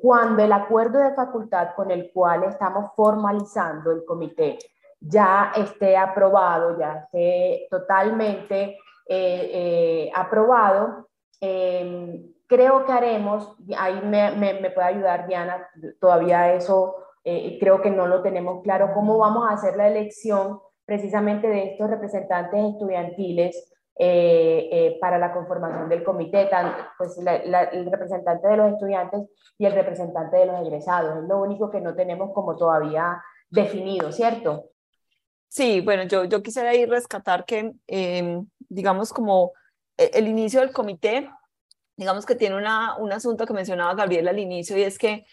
cuando 0.00 0.42
el 0.42 0.52
acuerdo 0.52 0.98
de 0.98 1.14
facultad 1.14 1.74
con 1.74 1.90
el 1.90 2.10
cual 2.12 2.44
estamos 2.44 2.92
formalizando 2.94 3.92
el 3.92 4.04
comité 4.04 4.58
ya 5.00 5.52
esté 5.56 5.96
aprobado, 5.96 6.78
ya 6.78 7.04
esté 7.04 7.66
totalmente 7.70 8.78
eh, 9.14 10.10
aprobado, 10.14 11.08
creo 11.40 12.84
que 12.86 12.92
haremos, 12.92 13.56
ahí 13.76 14.00
me, 14.04 14.32
me, 14.32 14.60
me, 14.60 14.70
puede 14.70 14.88
ayudar 14.88 15.26
Diana, 15.26 15.68
todavía 16.00 16.54
eso 16.54 16.96
creo 17.24 17.80
que 17.82 17.90
no 17.90 18.06
lo 18.06 18.22
tenemos 18.22 18.62
claro, 18.62 18.90
cómo 18.94 19.18
vamos 19.18 19.48
a 19.48 19.54
hacer 19.54 19.76
la 19.76 19.88
elección 19.88 20.60
precisamente 20.84 21.48
de 21.48 21.72
estos 21.72 21.88
representantes 21.88 22.60
estudiantiles 22.72 23.72
eh, 23.98 24.68
eh, 24.72 24.98
para 25.00 25.18
la 25.18 25.34
conformación 25.34 25.88
del 25.88 26.02
comité, 26.02 26.48
pues 26.96 27.18
el 27.18 27.90
representante 27.90 28.48
de 28.48 28.56
los 28.56 28.72
estudiantes 28.72 29.28
y 29.58 29.66
el 29.66 29.72
representante 29.72 30.38
de 30.38 30.46
los 30.46 30.60
egresados. 30.62 31.22
Es 31.22 31.28
lo 31.28 31.42
único 31.42 31.70
que 31.70 31.80
no 31.80 31.94
tenemos 31.94 32.32
como 32.32 32.56
todavía 32.56 33.22
definido, 33.50 34.10
¿cierto? 34.10 34.70
Sí, 35.48 35.82
bueno, 35.82 36.04
yo, 36.04 36.24
yo 36.24 36.42
quisiera 36.42 36.70
ahí 36.70 36.86
rescatar 36.86 37.44
que, 37.44 37.74
em, 37.86 38.46
digamos, 38.72 39.12
como 39.12 39.52
e, 39.96 40.10
el 40.14 40.28
inicio 40.28 40.60
del 40.60 40.72
comité, 40.72 41.30
digamos 41.96 42.26
que 42.26 42.34
tiene 42.34 42.56
una, 42.56 42.96
un 42.96 43.12
asunto 43.12 43.46
que 43.46 43.52
mencionaba 43.52 43.94
Gabriel 43.94 44.28
al 44.28 44.38
inicio 44.38 44.76
y 44.76 44.82
es 44.82 44.98
que 44.98 45.24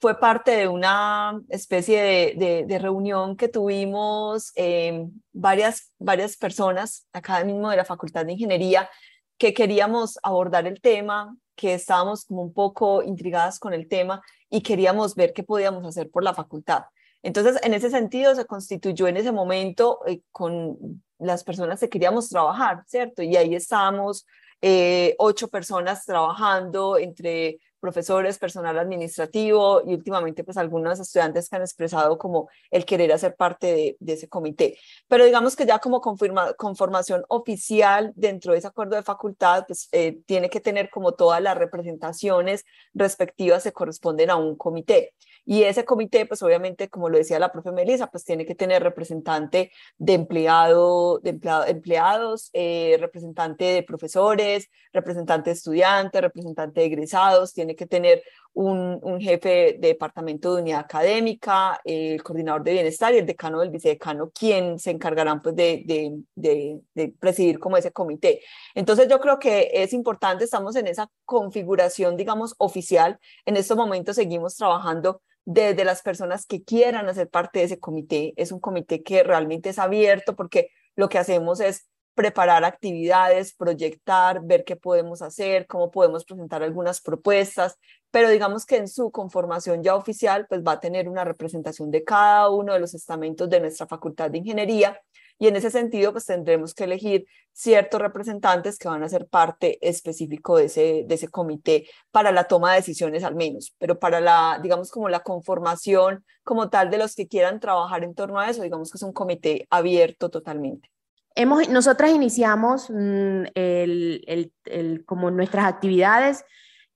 fue 0.00 0.18
parte 0.18 0.50
de 0.50 0.68
una 0.68 1.40
especie 1.48 2.34
de, 2.36 2.78
reunión 2.78 3.36
que 3.36 3.48
tuvimos 3.48 4.52
eh, 4.54 5.06
varias, 5.32 5.92
varias 5.98 6.36
personas 6.36 7.06
acá 7.12 7.42
mismo 7.42 7.70
de 7.70 7.78
la 7.78 7.86
Facultad 7.86 8.26
de 8.26 8.32
Ingeniería 8.32 8.90
que 9.38 9.54
queríamos 9.54 10.18
abordar 10.22 10.66
el 10.66 10.80
tema, 10.80 11.34
que 11.56 11.74
estábamos 11.74 12.26
como 12.26 12.42
un 12.42 12.52
poco 12.52 13.02
intrigadas 13.02 13.58
con 13.58 13.72
el 13.72 13.88
tema 13.88 14.22
y 14.50 14.60
queríamos 14.60 15.14
ver 15.14 15.32
qué 15.32 15.42
podíamos 15.42 15.86
hacer 15.86 16.10
por 16.10 16.22
la 16.22 16.34
facultad. 16.34 16.84
Entonces, 17.24 17.58
en 17.62 17.72
ese 17.72 17.88
sentido, 17.88 18.34
se 18.34 18.44
constituyó 18.44 19.08
en 19.08 19.16
ese 19.16 19.32
momento 19.32 20.00
eh, 20.06 20.20
con 20.30 21.02
las 21.18 21.42
personas 21.42 21.80
que 21.80 21.88
queríamos 21.88 22.28
trabajar, 22.28 22.84
¿cierto? 22.86 23.22
Y 23.22 23.36
ahí 23.36 23.54
estábamos 23.54 24.26
eh, 24.60 25.14
ocho 25.18 25.48
personas 25.48 26.04
trabajando 26.04 26.98
entre 26.98 27.58
profesores, 27.80 28.38
personal 28.38 28.78
administrativo 28.78 29.82
y 29.86 29.92
últimamente 29.92 30.42
pues 30.42 30.56
algunos 30.56 30.98
estudiantes 31.00 31.48
que 31.48 31.56
han 31.56 31.62
expresado 31.62 32.16
como 32.16 32.48
el 32.70 32.86
querer 32.86 33.12
hacer 33.12 33.36
parte 33.36 33.96
de, 34.00 34.12
ese 34.12 34.28
comité. 34.28 34.78
Pero 35.06 35.26
digamos 35.26 35.54
que 35.54 35.66
ya 35.66 35.78
como 35.78 36.00
confirma, 36.00 36.54
conformación 36.54 37.24
oficial 37.28 38.12
dentro 38.16 38.52
de 38.52 38.58
ese 38.58 38.68
acuerdo 38.68 38.96
de 38.96 39.02
facultad, 39.02 39.64
pues 39.66 39.88
eh, 39.92 40.18
tiene 40.24 40.48
que 40.48 40.60
tener 40.60 40.88
como 40.88 41.12
todas 41.12 41.42
las 41.42 41.58
representaciones 41.58 42.64
respectivas 42.94 43.62
se 43.62 43.72
corresponden 43.72 44.30
a 44.30 44.36
un 44.36 44.56
comité. 44.56 45.12
Y 45.44 45.64
ese 45.64 45.84
comité, 45.84 46.26
pues 46.26 46.42
obviamente, 46.42 46.88
como 46.88 47.08
lo 47.08 47.18
decía 47.18 47.38
la 47.38 47.52
profe 47.52 47.70
Melissa, 47.72 48.06
pues 48.08 48.24
tiene 48.24 48.46
que 48.46 48.54
tener 48.54 48.82
representante 48.82 49.72
de, 49.98 50.14
empleado, 50.14 51.18
de 51.20 51.30
empleado, 51.30 51.66
empleados, 51.66 52.50
eh, 52.52 52.96
representante 53.00 53.64
de 53.64 53.82
profesores, 53.82 54.70
representante 54.92 55.50
de 55.50 55.54
estudiantes, 55.54 56.20
representante 56.20 56.80
de 56.80 56.86
egresados, 56.86 57.52
tiene 57.52 57.76
que 57.76 57.86
tener 57.86 58.22
un, 58.54 59.00
un, 59.02 59.20
jefe 59.20 59.76
de 59.80 59.88
departamento 59.88 60.54
de 60.54 60.62
unidad 60.62 60.80
académica, 60.80 61.80
el 61.84 62.22
coordinador 62.22 62.62
de 62.62 62.72
bienestar 62.72 63.12
y 63.12 63.18
el 63.18 63.26
decano 63.26 63.60
del 63.60 63.70
vicedecano, 63.70 64.30
quien 64.30 64.78
se 64.78 64.92
encargarán 64.92 65.42
pues, 65.42 65.56
de, 65.56 65.82
de, 65.84 66.22
de, 66.36 66.80
de, 66.94 67.08
presidir 67.18 67.58
como 67.58 67.76
ese 67.76 67.90
comité. 67.90 68.40
Entonces 68.74 69.08
yo 69.08 69.18
creo 69.20 69.38
que 69.40 69.70
es 69.72 69.92
importante, 69.92 70.44
estamos 70.44 70.76
en 70.76 70.86
esa 70.86 71.10
configuración, 71.24 72.16
digamos, 72.16 72.54
oficial. 72.58 73.18
En 73.44 73.56
estos 73.56 73.76
momentos 73.76 74.16
seguimos 74.16 74.56
trabajando 74.56 75.20
desde 75.44 75.84
las 75.84 76.02
personas 76.02 76.46
que 76.46 76.62
quieran 76.62 77.08
hacer 77.08 77.28
parte 77.28 77.60
de 77.60 77.66
ese 77.66 77.78
comité. 77.78 78.32
Es 78.36 78.52
un 78.52 78.60
comité 78.60 79.02
que 79.02 79.22
realmente 79.22 79.70
es 79.70 79.78
abierto 79.78 80.34
porque 80.36 80.70
lo 80.96 81.08
que 81.08 81.18
hacemos 81.18 81.60
es 81.60 81.88
preparar 82.14 82.64
actividades, 82.64 83.54
proyectar, 83.54 84.40
ver 84.44 84.64
qué 84.64 84.76
podemos 84.76 85.20
hacer, 85.20 85.66
cómo 85.66 85.90
podemos 85.90 86.24
presentar 86.24 86.62
algunas 86.62 87.00
propuestas, 87.00 87.76
pero 88.10 88.28
digamos 88.28 88.64
que 88.64 88.76
en 88.76 88.88
su 88.88 89.10
conformación 89.10 89.82
ya 89.82 89.96
oficial, 89.96 90.46
pues 90.48 90.62
va 90.62 90.72
a 90.72 90.80
tener 90.80 91.08
una 91.08 91.24
representación 91.24 91.90
de 91.90 92.04
cada 92.04 92.50
uno 92.50 92.72
de 92.72 92.78
los 92.78 92.94
estamentos 92.94 93.50
de 93.50 93.60
nuestra 93.60 93.88
Facultad 93.88 94.30
de 94.30 94.38
Ingeniería 94.38 95.00
y 95.38 95.48
en 95.48 95.56
ese 95.56 95.70
sentido 95.70 96.12
pues 96.12 96.26
tendremos 96.26 96.74
que 96.74 96.84
elegir 96.84 97.26
ciertos 97.52 98.00
representantes 98.00 98.78
que 98.78 98.88
van 98.88 99.02
a 99.02 99.08
ser 99.08 99.26
parte 99.26 99.78
específico 99.86 100.56
de 100.56 100.66
ese, 100.66 101.04
de 101.06 101.14
ese 101.14 101.28
comité 101.28 101.88
para 102.10 102.32
la 102.32 102.44
toma 102.44 102.70
de 102.70 102.78
decisiones 102.78 103.24
al 103.24 103.34
menos, 103.34 103.74
pero 103.78 103.98
para 103.98 104.20
la, 104.20 104.58
digamos, 104.62 104.90
como 104.90 105.08
la 105.08 105.20
conformación 105.20 106.24
como 106.42 106.68
tal 106.70 106.90
de 106.90 106.98
los 106.98 107.14
que 107.14 107.28
quieran 107.28 107.60
trabajar 107.60 108.04
en 108.04 108.14
torno 108.14 108.38
a 108.38 108.48
eso, 108.48 108.62
digamos 108.62 108.90
que 108.90 108.98
es 108.98 109.02
un 109.02 109.12
comité 109.12 109.66
abierto 109.70 110.30
totalmente. 110.30 110.90
Hemos, 111.36 111.68
nosotras 111.68 112.12
iniciamos 112.12 112.88
mm, 112.90 113.44
el, 113.54 114.52
el, 114.64 115.04
como 115.04 115.30
nuestras 115.30 115.66
actividades 115.66 116.44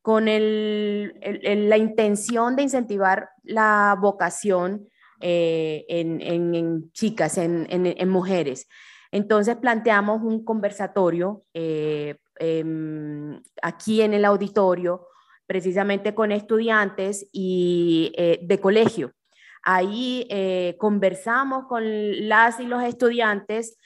con 0.01 0.27
la 0.27 1.77
intención 1.77 2.57
de 2.57 2.63
incentivar 2.63 3.31
la 3.43 3.97
vocación 4.01 4.89
eh, 5.21 5.85
en, 5.89 6.93
chicas, 6.93 7.39
en, 7.39 7.67
en, 7.71 8.09
mujeres. 8.09 8.69
Entonces 9.11 9.57
planteamos 9.57 10.23
un 10.23 10.45
conversatorio 10.45 11.45
eh, 11.55 12.17
em, 12.39 13.43
aquí 13.63 14.03
en 14.03 14.15
el 14.15 14.25
auditorio, 14.25 15.07
precisamente 15.47 16.15
con 16.15 16.31
estudiantes 16.31 17.27
y 17.33 18.13
eh, 18.17 18.39
de 18.43 18.61
colegio. 18.61 19.13
Ahí 19.65 20.27
conversamos 20.79 21.67
con 21.67 21.83
las 22.29 22.61
y 22.61 22.65
los 22.65 22.83
estudiantes 22.85 23.77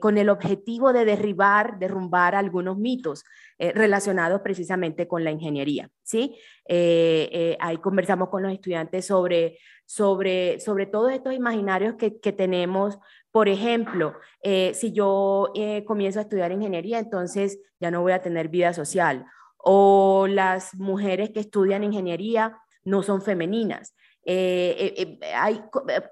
con 0.00 0.18
el 0.18 0.28
objetivo 0.28 0.92
de 0.92 1.04
derribar, 1.04 1.78
derrumbar 1.78 2.34
algunos 2.34 2.78
mitos 2.78 3.22
relacionados 3.58 4.40
precisamente 4.40 5.06
con 5.06 5.22
la 5.22 5.30
ingeniería. 5.30 5.88
¿Sí? 6.04 6.36
ahí 6.68 7.78
conversamos 7.78 8.28
con 8.28 8.44
los 8.44 8.52
estudiantes 8.52 9.06
sobre 9.06 9.58
sobre, 9.86 10.60
sobre 10.60 10.86
todos 10.86 11.12
estos 11.12 11.34
imaginarios 11.34 11.94
que, 11.94 12.18
que 12.18 12.32
tenemos. 12.32 12.98
Por 13.30 13.48
ejemplo, 13.48 14.14
eh, 14.42 14.72
si 14.74 14.92
yo 14.92 15.50
eh, 15.54 15.84
comienzo 15.84 16.18
a 16.18 16.22
estudiar 16.22 16.52
ingeniería, 16.52 16.98
entonces 16.98 17.58
ya 17.80 17.90
no 17.90 18.02
voy 18.02 18.12
a 18.12 18.22
tener 18.22 18.48
vida 18.48 18.72
social. 18.72 19.26
O 19.56 20.26
las 20.28 20.74
mujeres 20.74 21.30
que 21.30 21.40
estudian 21.40 21.84
ingeniería 21.84 22.58
no 22.84 23.02
son 23.02 23.22
femeninas. 23.22 23.94
Eh, 24.26 25.18
hay, 25.34 25.62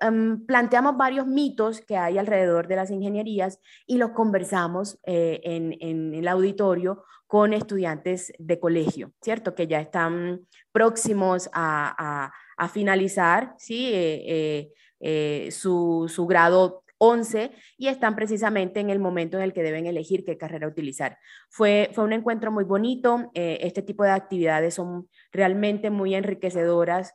em, 0.00 0.44
planteamos 0.44 0.96
varios 0.96 1.26
mitos 1.26 1.80
que 1.80 1.96
hay 1.96 2.18
alrededor 2.18 2.68
de 2.68 2.76
las 2.76 2.90
ingenierías 2.90 3.58
y 3.86 3.96
los 3.96 4.10
conversamos 4.10 4.98
en, 5.04 5.76
en, 5.80 6.14
el 6.14 6.28
auditorio 6.28 7.04
con 7.32 7.54
estudiantes 7.54 8.30
de 8.38 8.60
colegio, 8.60 9.14
¿cierto? 9.22 9.54
Que 9.54 9.66
ya 9.66 9.80
están 9.80 10.46
próximos 10.70 11.48
a, 11.54 12.30
finalizar 12.70 13.54
¿sí? 13.56 13.86
Eh, 13.86 14.22
eh, 14.26 14.72
eh, 15.00 15.50
su, 15.50 16.12
su 16.14 16.26
grado 16.26 16.84
11 16.98 17.52
y 17.78 17.88
están 17.88 18.16
precisamente 18.16 18.80
en 18.80 18.90
el 18.90 18.98
momento 18.98 19.38
en 19.38 19.44
el 19.44 19.54
que 19.54 19.62
deben 19.62 19.86
elegir 19.86 20.26
qué 20.26 20.36
carrera 20.36 20.68
utilizar. 20.68 21.16
Fue, 21.48 21.88
fue 21.94 22.04
un 22.04 22.12
encuentro 22.12 22.52
muy 22.52 22.64
bonito, 22.64 23.30
este 23.32 23.80
tipo 23.80 24.04
de 24.04 24.10
actividades 24.10 24.74
son 24.74 25.08
realmente 25.32 25.88
muy 25.88 26.14
enriquecedoras. 26.14 27.14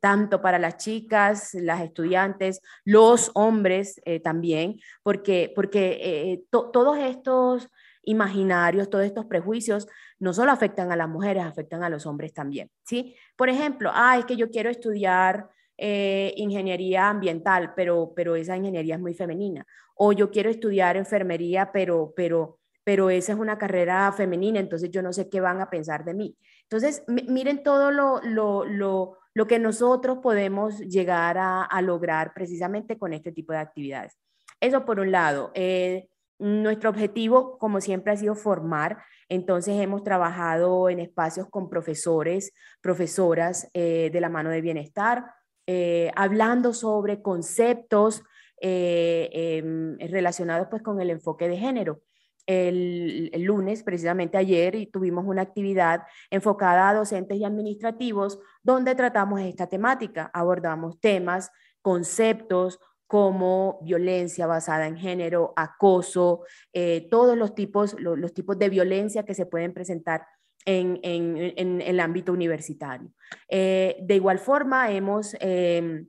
Tanto 0.00 0.40
para 0.40 0.58
las 0.58 0.76
chicas, 0.76 1.54
las 1.54 1.82
estudiantes, 1.82 2.60
los 2.84 3.30
hombres 3.34 4.00
también, 4.22 4.78
porque, 5.02 5.52
porque 5.54 6.42
todos 6.50 6.98
estos 6.98 7.68
imaginarios, 8.02 8.88
todos 8.88 9.04
estos 9.04 9.26
prejuicios, 9.26 9.86
no 10.18 10.32
solo 10.32 10.50
afectan 10.52 10.90
a 10.90 10.96
las 10.96 11.08
mujeres, 11.08 11.44
afectan 11.44 11.82
a 11.82 11.90
los 11.90 12.06
hombres 12.06 12.32
también, 12.32 12.70
¿sí? 12.84 13.14
Por 13.36 13.48
ejemplo, 13.48 13.90
ah, 13.92 14.18
es 14.18 14.24
que 14.24 14.36
yo 14.36 14.50
quiero 14.50 14.70
estudiar 14.70 15.48
eh, 15.76 16.32
ingeniería 16.36 17.08
ambiental, 17.08 17.72
pero, 17.76 18.12
pero 18.16 18.34
esa 18.34 18.56
ingeniería 18.56 18.96
es 18.96 19.00
muy 19.00 19.14
femenina. 19.14 19.64
O 19.94 20.12
yo 20.12 20.30
quiero 20.30 20.50
estudiar 20.50 20.96
enfermería, 20.96 21.70
pero, 21.70 22.12
pero, 22.16 22.58
pero 22.82 23.10
esa 23.10 23.32
es 23.32 23.38
una 23.38 23.58
carrera 23.58 24.10
femenina, 24.12 24.58
entonces 24.58 24.90
yo 24.90 25.02
no 25.02 25.12
sé 25.12 25.28
qué 25.28 25.40
van 25.40 25.60
a 25.60 25.70
pensar 25.70 26.04
de 26.04 26.14
mí. 26.14 26.36
Entonces, 26.70 27.02
miren 27.06 27.62
todo 27.62 27.90
lo, 27.90 28.20
lo, 28.22 28.66
lo, 28.66 29.16
lo, 29.32 29.46
que 29.46 29.58
nosotros 29.58 30.18
podemos 30.22 30.78
llegar 30.80 31.38
a, 31.38 31.80
lograr 31.80 32.34
precisamente 32.34 32.98
con 32.98 33.14
este 33.14 33.32
tipo 33.32 33.54
de 33.54 33.58
actividades. 33.60 34.18
Eso 34.60 34.84
por 34.84 35.00
un 35.00 35.10
lado. 35.10 35.50
Eh, 35.54 36.08
nuestro 36.38 36.90
objetivo, 36.90 37.56
como 37.56 37.80
siempre, 37.80 38.12
ha 38.12 38.16
sido 38.18 38.34
formar. 38.34 38.98
Entonces, 39.30 39.80
hemos 39.80 40.04
trabajado 40.04 40.90
en 40.90 40.98
espacios 40.98 41.48
con 41.48 41.70
profesores, 41.70 42.52
profesoras 42.82 43.70
eh, 43.72 44.10
de 44.12 44.20
la 44.20 44.28
mano 44.28 44.50
de 44.50 44.60
bienestar, 44.60 45.24
eh, 45.66 46.10
hablando 46.16 46.74
sobre 46.74 47.22
conceptos 47.22 48.22
em, 48.60 49.96
relacionados 49.98 50.66
pues, 50.68 50.82
con 50.82 51.00
el 51.00 51.08
enfoque 51.08 51.48
de 51.48 51.56
género. 51.56 52.02
El, 52.48 53.30
lunes, 53.44 53.82
precisamente 53.82 54.38
ayer, 54.38 54.88
tuvimos 54.90 55.26
una 55.26 55.42
actividad 55.42 56.04
enfocada 56.30 56.88
a 56.88 56.94
docentes 56.94 57.36
y 57.36 57.44
administrativos 57.44 58.38
donde 58.62 58.94
tratamos 58.94 59.42
esta 59.42 59.68
temática, 59.68 60.30
abordamos 60.32 60.98
temas, 60.98 61.50
conceptos, 61.82 62.80
como 63.06 63.80
violencia 63.82 64.46
basada 64.46 64.86
en 64.86 64.96
género, 64.96 65.52
acoso, 65.56 66.44
eh, 66.72 67.06
todos 67.10 67.36
los 67.36 67.54
tipos, 67.54 67.94
los 67.98 68.32
tipos 68.34 68.58
de 68.58 68.68
violencia 68.68 69.24
que 69.24 69.34
se 69.34 69.46
pueden 69.46 69.74
presentar 69.74 70.26
en, 70.64 71.80
el 71.82 72.00
ámbito 72.00 72.32
universitario. 72.32 73.10
Eh, 73.48 73.96
de 74.02 74.14
igual 74.14 74.38
forma, 74.38 74.90
hemos 74.90 75.34
em, 75.40 76.06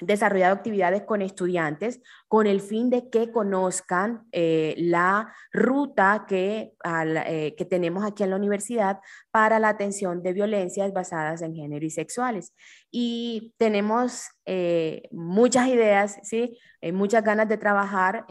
desarrollado 0.00 0.54
actividades 0.54 1.02
con 1.02 1.22
estudiantes 1.22 2.00
con 2.28 2.46
el 2.46 2.60
fin 2.60 2.90
de 2.90 3.08
que 3.08 3.30
conozcan 3.30 4.26
eh, 4.32 4.74
la 4.78 5.32
ruta 5.52 6.24
que, 6.28 6.72
eh, 6.84 7.54
que 7.56 7.64
tenemos 7.64 8.04
aquí 8.04 8.22
en 8.22 8.30
la 8.30 8.36
universidad 8.36 9.00
para 9.30 9.58
la 9.58 9.68
atención 9.68 10.22
de 10.22 10.32
violencias 10.32 10.92
basadas 10.92 11.42
en 11.42 11.54
género 11.54 11.84
y 11.84 11.90
sexuales. 11.90 12.54
Y 12.90 13.54
tenemos 13.58 14.28
eh, 14.44 15.08
muchas 15.10 15.68
ideas, 15.68 16.18
¿sí? 16.22 16.58
muchas 16.92 17.24
ganas 17.24 17.48
de 17.48 17.56
trabajar 17.56 18.26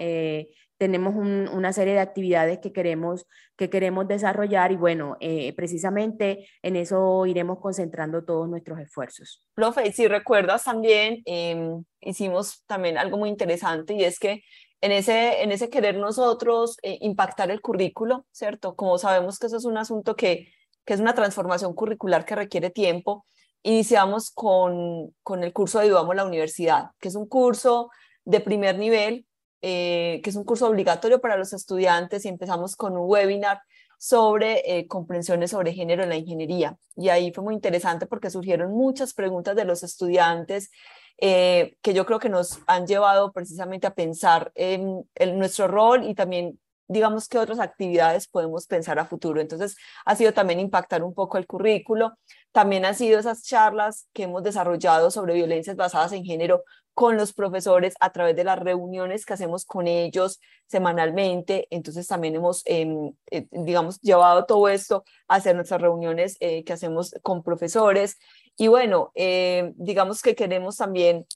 tenemos 0.77 1.15
una 1.15 1.71
serie 1.71 1.93
de 1.93 1.99
actividades 1.99 2.59
que 2.59 2.73
queremos, 2.73 3.25
que 3.55 3.69
queremos 3.69 4.07
desarrollar 4.07 4.71
y 4.71 4.75
bueno, 4.75 5.15
eh, 5.19 5.53
precisamente 5.55 6.47
en 6.61 6.75
eso 6.75 7.25
iremos 7.25 7.59
concentrando 7.59 8.25
todos 8.25 8.49
nuestros 8.49 8.79
esfuerzos. 8.79 9.45
Profe, 9.53 9.91
si 9.93 10.07
recuerdas 10.07 10.65
también, 10.65 11.21
em, 11.25 11.83
hicimos 12.01 12.63
también 12.65 12.97
algo 12.97 13.17
muy 13.17 13.29
interesante 13.29 13.93
y 13.93 14.03
es 14.03 14.19
que 14.19 14.43
en 14.81 14.91
ese, 14.91 15.41
en 15.41 15.51
ese 15.51 15.69
querer 15.69 15.97
nosotros 15.97 16.77
eh, 16.83 16.97
impactar 17.01 17.49
el 17.51 17.61
currículo, 17.61 18.25
¿cierto? 18.31 18.75
Como 18.75 18.97
sabemos 18.97 19.39
que 19.39 19.47
eso 19.47 19.57
es 19.57 19.65
un 19.65 19.77
asunto 19.77 20.15
que, 20.15 20.51
que 20.85 20.93
es 20.93 20.99
una 20.99 21.15
transformación 21.15 21.73
curricular 21.73 22.25
que 22.25 22.35
requiere 22.35 22.69
tiempo, 22.69 23.25
iniciamos 23.63 24.29
con, 24.31 25.15
con 25.23 25.43
el 25.43 25.53
curso 25.53 25.79
de 25.79 25.85
Ayudamos 25.85 26.15
la 26.15 26.25
Universidad, 26.25 26.91
que 26.99 27.07
es 27.07 27.15
un 27.15 27.27
curso 27.27 27.89
de 28.25 28.41
primer 28.41 28.77
nivel 28.77 29.25
eh, 29.67 30.21
que 30.23 30.29
es 30.29 30.35
un 30.35 30.43
curso 30.43 30.67
obligatorio 30.67 31.19
para 31.19 31.37
los 31.37 31.51
estudiantes 31.51 32.23
y 32.23 32.27
empezamos 32.27 32.75
con 32.75 32.95
un 32.95 33.09
webinar 33.09 33.63
sobre 33.97 34.61
eh, 34.63 34.85
comprensiones 34.85 35.49
sobre 35.49 35.73
género 35.73 36.03
en 36.03 36.09
la 36.09 36.17
ingeniería. 36.17 36.77
Y 36.95 37.09
ahí 37.09 37.33
fue 37.33 37.43
muy 37.43 37.55
interesante 37.55 38.05
porque 38.05 38.29
surgieron 38.29 38.73
muchas 38.73 39.15
preguntas 39.15 39.55
de 39.55 39.65
los 39.65 39.81
estudiantes 39.81 40.69
eh, 41.17 41.77
que 41.81 41.95
yo 41.95 42.05
creo 42.05 42.19
que 42.19 42.29
nos 42.29 42.59
han 42.67 42.85
llevado 42.85 43.33
precisamente 43.33 43.87
a 43.87 43.95
pensar 43.95 44.51
en, 44.53 45.09
en 45.15 45.39
nuestro 45.39 45.67
rol 45.67 46.03
y 46.07 46.13
también 46.13 46.59
digamos 46.87 47.27
qué 47.27 47.37
otras 47.37 47.59
actividades 47.59 48.27
podemos 48.27 48.67
pensar 48.67 48.99
a 48.99 49.05
futuro. 49.05 49.41
Entonces, 49.41 49.75
ha 50.05 50.15
sido 50.15 50.33
también 50.33 50.59
impactar 50.59 51.03
un 51.03 51.13
poco 51.13 51.37
el 51.37 51.47
currículo, 51.47 52.17
también 52.51 52.85
han 52.85 52.95
sido 52.95 53.19
esas 53.19 53.43
charlas 53.43 54.07
que 54.13 54.23
hemos 54.23 54.43
desarrollado 54.43 55.11
sobre 55.11 55.33
violencias 55.33 55.75
basadas 55.75 56.13
en 56.13 56.23
género 56.23 56.63
con 56.95 57.17
los 57.17 57.33
profesores 57.33 57.93
a 57.99 58.11
través 58.13 58.35
de 58.37 58.45
las 58.45 58.57
reuniones 58.57 59.25
que 59.25 59.33
hacemos 59.33 59.65
con 59.65 59.85
ellos 59.87 60.39
semanalmente. 60.67 61.67
Entonces 61.69 62.07
también 62.07 62.35
hemos, 62.35 62.61
em, 62.65 63.11
eh, 63.29 63.47
digamos, 63.51 63.99
llevado 63.99 64.45
todo 64.45 64.69
esto 64.69 65.03
a 65.27 65.35
hacer 65.35 65.55
nuestras 65.55 65.81
reuniones 65.81 66.37
eh, 66.39 66.63
que 66.63 66.71
hacemos 66.73 67.13
con 67.21 67.43
profesores. 67.43 68.17
Y 68.55 68.69
bueno, 68.69 69.11
eh, 69.15 69.73
digamos 69.75 70.21
que 70.21 70.35
queremos 70.35 70.77
también 70.77 71.27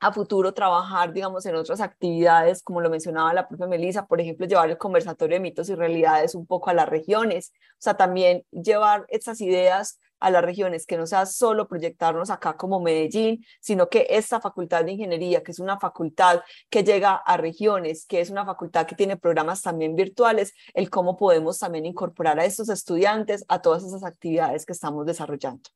a 0.00 0.12
futuro 0.12 0.54
trabajar, 0.54 1.12
digamos, 1.12 1.44
en 1.46 1.54
otras 1.56 1.80
actividades, 1.80 2.62
como 2.62 2.80
lo 2.80 2.90
mencionaba 2.90 3.34
la 3.34 3.46
propia 3.46 3.66
Melissa, 3.66 4.06
por 4.06 4.20
ejemplo, 4.20 4.46
llevar 4.46 4.70
el 4.70 4.78
conversatorio 4.78 5.36
de 5.36 5.40
mitos 5.40 5.68
y 5.68 5.74
realidades 5.74 6.34
un 6.34 6.46
poco 6.46 6.70
a 6.70 6.74
las 6.74 6.88
regiones, 6.88 7.52
o 7.72 7.82
sea, 7.82 7.94
también 7.94 8.44
llevar 8.50 9.04
estas 9.08 9.40
ideas 9.40 10.00
a 10.20 10.30
las 10.30 10.44
regiones, 10.44 10.86
que 10.86 10.98
no 10.98 11.06
sea 11.06 11.26
solo 11.26 11.66
proyectarnos 11.66 12.30
acá 12.30 12.56
como 12.56 12.80
Medellín, 12.80 13.44
sino 13.60 13.88
que 13.88 14.06
esta 14.10 14.40
facultad 14.40 14.84
de 14.84 14.92
ingeniería, 14.92 15.42
que 15.42 15.50
es 15.52 15.58
una 15.58 15.78
facultad 15.80 16.42
que 16.68 16.84
llega 16.84 17.14
a 17.14 17.36
regiones, 17.36 18.06
que 18.06 18.20
es 18.20 18.30
una 18.30 18.44
facultad 18.44 18.86
que 18.86 18.94
tiene 18.94 19.16
programas 19.16 19.62
también 19.62 19.96
virtuales, 19.96 20.52
el 20.74 20.90
cómo 20.90 21.16
podemos 21.16 21.58
también 21.58 21.86
incorporar 21.86 22.38
a 22.38 22.44
estos 22.44 22.68
estudiantes 22.68 23.44
a 23.48 23.62
todas 23.62 23.82
esas 23.82 24.04
actividades 24.04 24.66
que 24.66 24.72
estamos 24.72 25.06
desarrollando. 25.06 25.70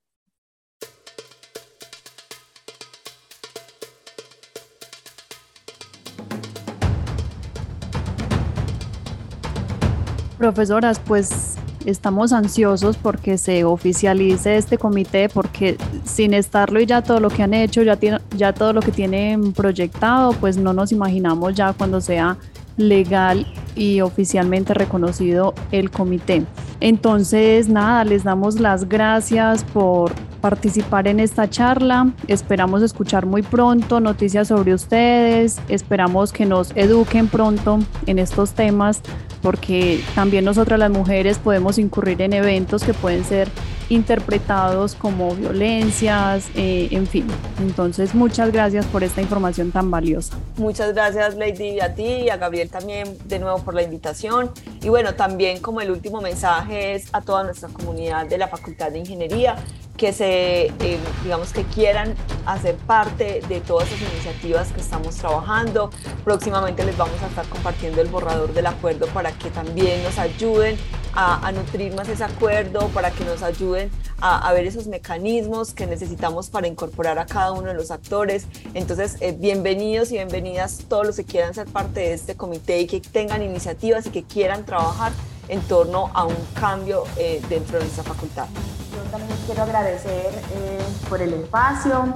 Profesoras, 10.45 11.01
pues 11.01 11.55
estamos 11.87 12.35
ansiosos 12.35 12.99
porque 12.99 13.39
se 13.39 13.65
oficialice 13.65 14.59
este 14.59 14.77
comité, 14.77 15.31
porque 15.31 15.79
sin 16.05 16.35
estarlo 16.35 16.81
y 16.81 16.85
ya 16.87 17.01
todo 17.01 17.19
lo 17.19 17.31
que 17.31 17.43
han 17.43 17.55
hecho, 17.55 17.83
ya, 17.83 17.99
ya 18.37 18.53
todo 18.53 18.75
lo 18.75 18.83
que 18.83 18.93
tienen 18.93 19.55
proyectado, 19.55 20.35
pues 20.35 20.59
no 20.59 20.75
nos 20.75 20.93
imaginamos 20.93 21.55
ya 21.55 21.73
cuando 21.73 22.03
sea 22.03 22.37
legal 22.77 23.47
y 23.77 24.01
oficialmente 24.01 24.75
reconocido 24.75 25.55
el 25.73 25.91
comité. 25.91 26.45
Entonces, 26.81 27.69
nada, 27.69 28.05
les 28.05 28.25
damos 28.25 28.61
las 28.61 28.89
gracias 28.89 29.65
por 29.65 30.13
participar 30.41 31.09
en 31.09 31.21
esta 31.21 31.49
charla. 31.49 32.13
Esperamos 32.29 32.83
escuchar 32.83 33.25
muy 33.25 33.43
pronto 33.43 34.01
noticias 34.01 34.49
sobre 34.49 34.75
ustedes. 34.75 35.59
Esperamos 35.69 36.33
que 36.33 36.45
nos 36.45 36.73
eduquen 36.77 37.29
pronto 37.29 37.79
en 38.07 38.19
estos 38.19 38.53
temas 38.53 39.01
porque 39.41 40.03
también 40.15 40.45
nosotras 40.45 40.79
las 40.79 40.91
mujeres 40.91 41.39
podemos 41.39 41.79
incurrir 41.79 42.21
en 42.23 42.33
eventos 42.33 42.83
que 42.83 42.93
pueden 42.93 43.25
ser 43.25 43.49
interpretados 43.89 44.95
como 44.95 45.35
violencias, 45.35 46.49
eh, 46.55 46.89
en 46.91 47.07
fin. 47.07 47.27
Entonces, 47.61 48.15
muchas 48.15 48.53
gracias 48.53 48.87
por 48.87 49.05
esta 49.05 49.21
información 49.21 49.73
tan 49.73 49.91
valiosa. 49.91 50.37
Muchas 50.57 50.95
gracias, 50.95 51.35
Lady, 51.37 51.81
a 51.81 51.95
ti 51.95 52.05
y 52.05 52.31
a 52.31 52.37
Gabriel 52.37 52.71
también 52.71 53.17
de 53.27 53.39
nuevo 53.39 53.59
por 53.59 53.75
la 53.75 53.83
invitación. 53.83 54.51
Y 54.83 54.89
bueno, 54.89 55.15
también 55.15 55.61
como 55.61 55.81
el 55.81 55.91
último 55.91 56.21
mensaje 56.21 56.95
es 56.95 57.09
a 57.13 57.21
toda 57.21 57.45
nuestra 57.45 57.69
comunidad 57.69 58.27
de 58.27 58.39
la 58.39 58.49
Facultad 58.49 58.91
de 58.91 58.99
Ingeniería 58.99 59.57
que 59.97 60.13
se, 60.13 60.67
eh, 60.67 60.99
digamos, 61.23 61.53
que 61.53 61.63
quieran 61.65 62.15
hacer 62.47 62.75
parte 62.75 63.41
de 63.49 63.61
todas 63.61 63.89
esas 63.89 64.13
iniciativas 64.13 64.73
que 64.73 64.81
estamos 64.81 65.15
trabajando. 65.17 65.91
Próximamente 66.25 66.85
les 66.85 66.97
vamos 66.97 67.23
a 67.23 67.27
estar 67.27 67.47
compartiendo 67.47 68.01
el 68.01 68.09
borrador 68.09 68.53
del 68.53 68.67
acuerdo 68.67 69.07
para 69.09 69.31
que 69.33 69.51
también 69.51 70.03
nos 70.03 70.19
ayuden 70.19 70.77
a, 71.15 71.53
nutrir 71.53 71.95
más 71.95 72.09
ese 72.09 72.25
acuerdo, 72.25 72.89
para 72.89 73.11
que 73.11 73.25
nos 73.25 73.43
ayuden 73.43 73.91
a, 74.21 74.53
ver 74.53 74.67
esos 74.67 74.87
mecanismos 74.87 75.73
que 75.73 75.87
necesitamos 75.87 76.49
para 76.49 76.67
incorporar 76.67 77.19
a 77.19 77.27
cada 77.27 77.53
uno 77.53 77.69
de 77.69 77.75
los 77.75 77.91
actores. 77.91 78.47
Entonces, 78.75 79.17
eh, 79.21 79.33
bienvenidos 79.33 80.11
y 80.11 80.15
bienvenidas 80.15 80.85
todos 80.89 81.07
los 81.07 81.17
que 81.17 81.25
quieran 81.25 81.55
ser 81.55 81.67
parte 81.67 82.01
de 82.01 82.15
este 82.15 82.37
comité 82.37 82.81
y 82.81 82.87
que 82.87 83.01
tengan 83.01 83.43
iniciativas 83.43 84.07
y 84.07 84.11
que 84.11 84.25
quieran 84.25 84.65
trabajar 84.65 85.13
en 85.49 85.61
torno 85.63 86.11
a 86.15 86.25
un 86.25 86.37
cambio 86.59 87.05
eh, 87.17 87.41
dentro 87.49 87.79
de 87.79 87.85
nuestra 87.85 88.05
facultad. 88.05 88.47
Yo 88.93 89.11
también 89.11 89.39
quiero 89.47 89.63
agradecer 89.63 90.33
eh, 90.55 90.79
por 91.09 91.21
el 91.21 91.35
espacio 91.35 92.15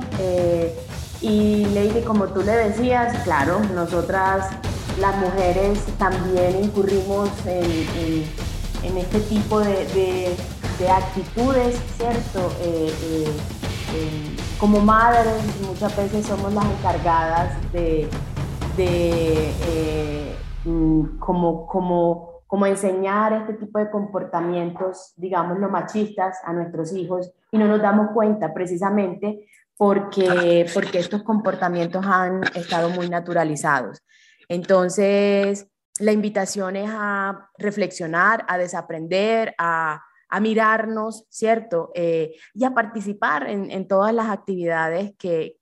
y 1.20 1.64
Lady, 1.74 2.02
como 2.02 2.28
tú 2.28 2.42
le 2.42 2.52
decías, 2.52 3.22
claro, 3.24 3.60
nosotras 3.74 4.46
las 5.00 5.16
mujeres 5.16 5.80
también 5.98 6.64
incurrimos 6.64 7.28
en 7.44 7.68
en 7.96 8.57
este 8.82 9.20
tipo 9.20 9.60
de, 9.60 10.34
actitudes, 10.90 11.76
¿cierto? 11.96 12.52
Eh, 12.60 12.92
eh, 13.02 13.24
eh, 13.94 14.36
como 14.60 14.80
madres 14.80 15.42
muchas 15.66 15.96
veces 15.96 16.26
somos 16.26 16.52
las 16.52 16.64
encargadas 16.64 17.56
de, 17.72 18.08
mm, 20.64 21.18
como, 21.18 21.66
como, 21.66 22.42
como 22.46 22.66
enseñar 22.66 23.32
este 23.32 23.54
tipo 23.54 23.78
de 23.78 23.90
comportamientos, 23.90 25.14
digamos, 25.16 25.58
los 25.58 25.70
machistas 25.70 26.38
a 26.44 26.52
nuestros 26.52 26.92
hijos 26.92 27.32
y 27.50 27.58
no 27.58 27.66
nos 27.66 27.82
damos 27.82 28.10
cuenta 28.12 28.54
precisamente 28.54 29.46
porque, 29.76 30.66
porque 30.74 30.98
estos 30.98 31.22
comportamientos 31.22 32.04
han 32.06 32.42
estado 32.54 32.90
muy 32.90 33.08
naturalizados. 33.08 34.02
Entonces, 34.48 35.68
la 35.98 36.12
invitación 36.12 36.76
es 36.76 36.90
a 36.92 37.50
reflexionar, 37.58 38.44
a 38.48 38.58
desaprender, 38.58 39.54
a, 39.58 40.02
mirarnos, 40.40 41.26
¿cierto? 41.30 41.90
Eh, 41.94 42.36
y 42.52 42.64
a 42.64 42.74
participar 42.74 43.48
en, 43.48 43.88
todas 43.88 44.12
las 44.14 44.28
actividades 44.28 45.14
que, 45.16 45.56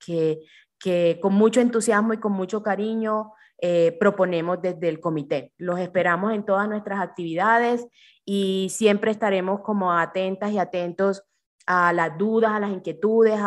con 1.20 1.34
mucho 1.34 1.60
entusiasmo 1.60 2.12
y 2.12 2.18
con 2.18 2.32
mucho 2.32 2.62
cariño 2.62 3.32
eh, 3.58 3.96
proponemos 4.00 4.60
desde 4.60 4.88
el 4.88 5.00
comité. 5.00 5.52
Los 5.56 5.78
esperamos 5.78 6.32
en 6.32 6.44
todas 6.44 6.68
nuestras 6.68 7.00
actividades 7.00 7.86
y 8.24 8.68
siempre 8.70 9.12
estaremos 9.12 9.60
como 9.60 9.92
atentas 9.92 10.50
y 10.50 10.58
atentos 10.58 11.22
a 11.66 11.92
las 11.92 12.18
dudas, 12.18 12.52
a 12.52 12.60
las 12.60 12.70
inquietudes, 12.70 13.38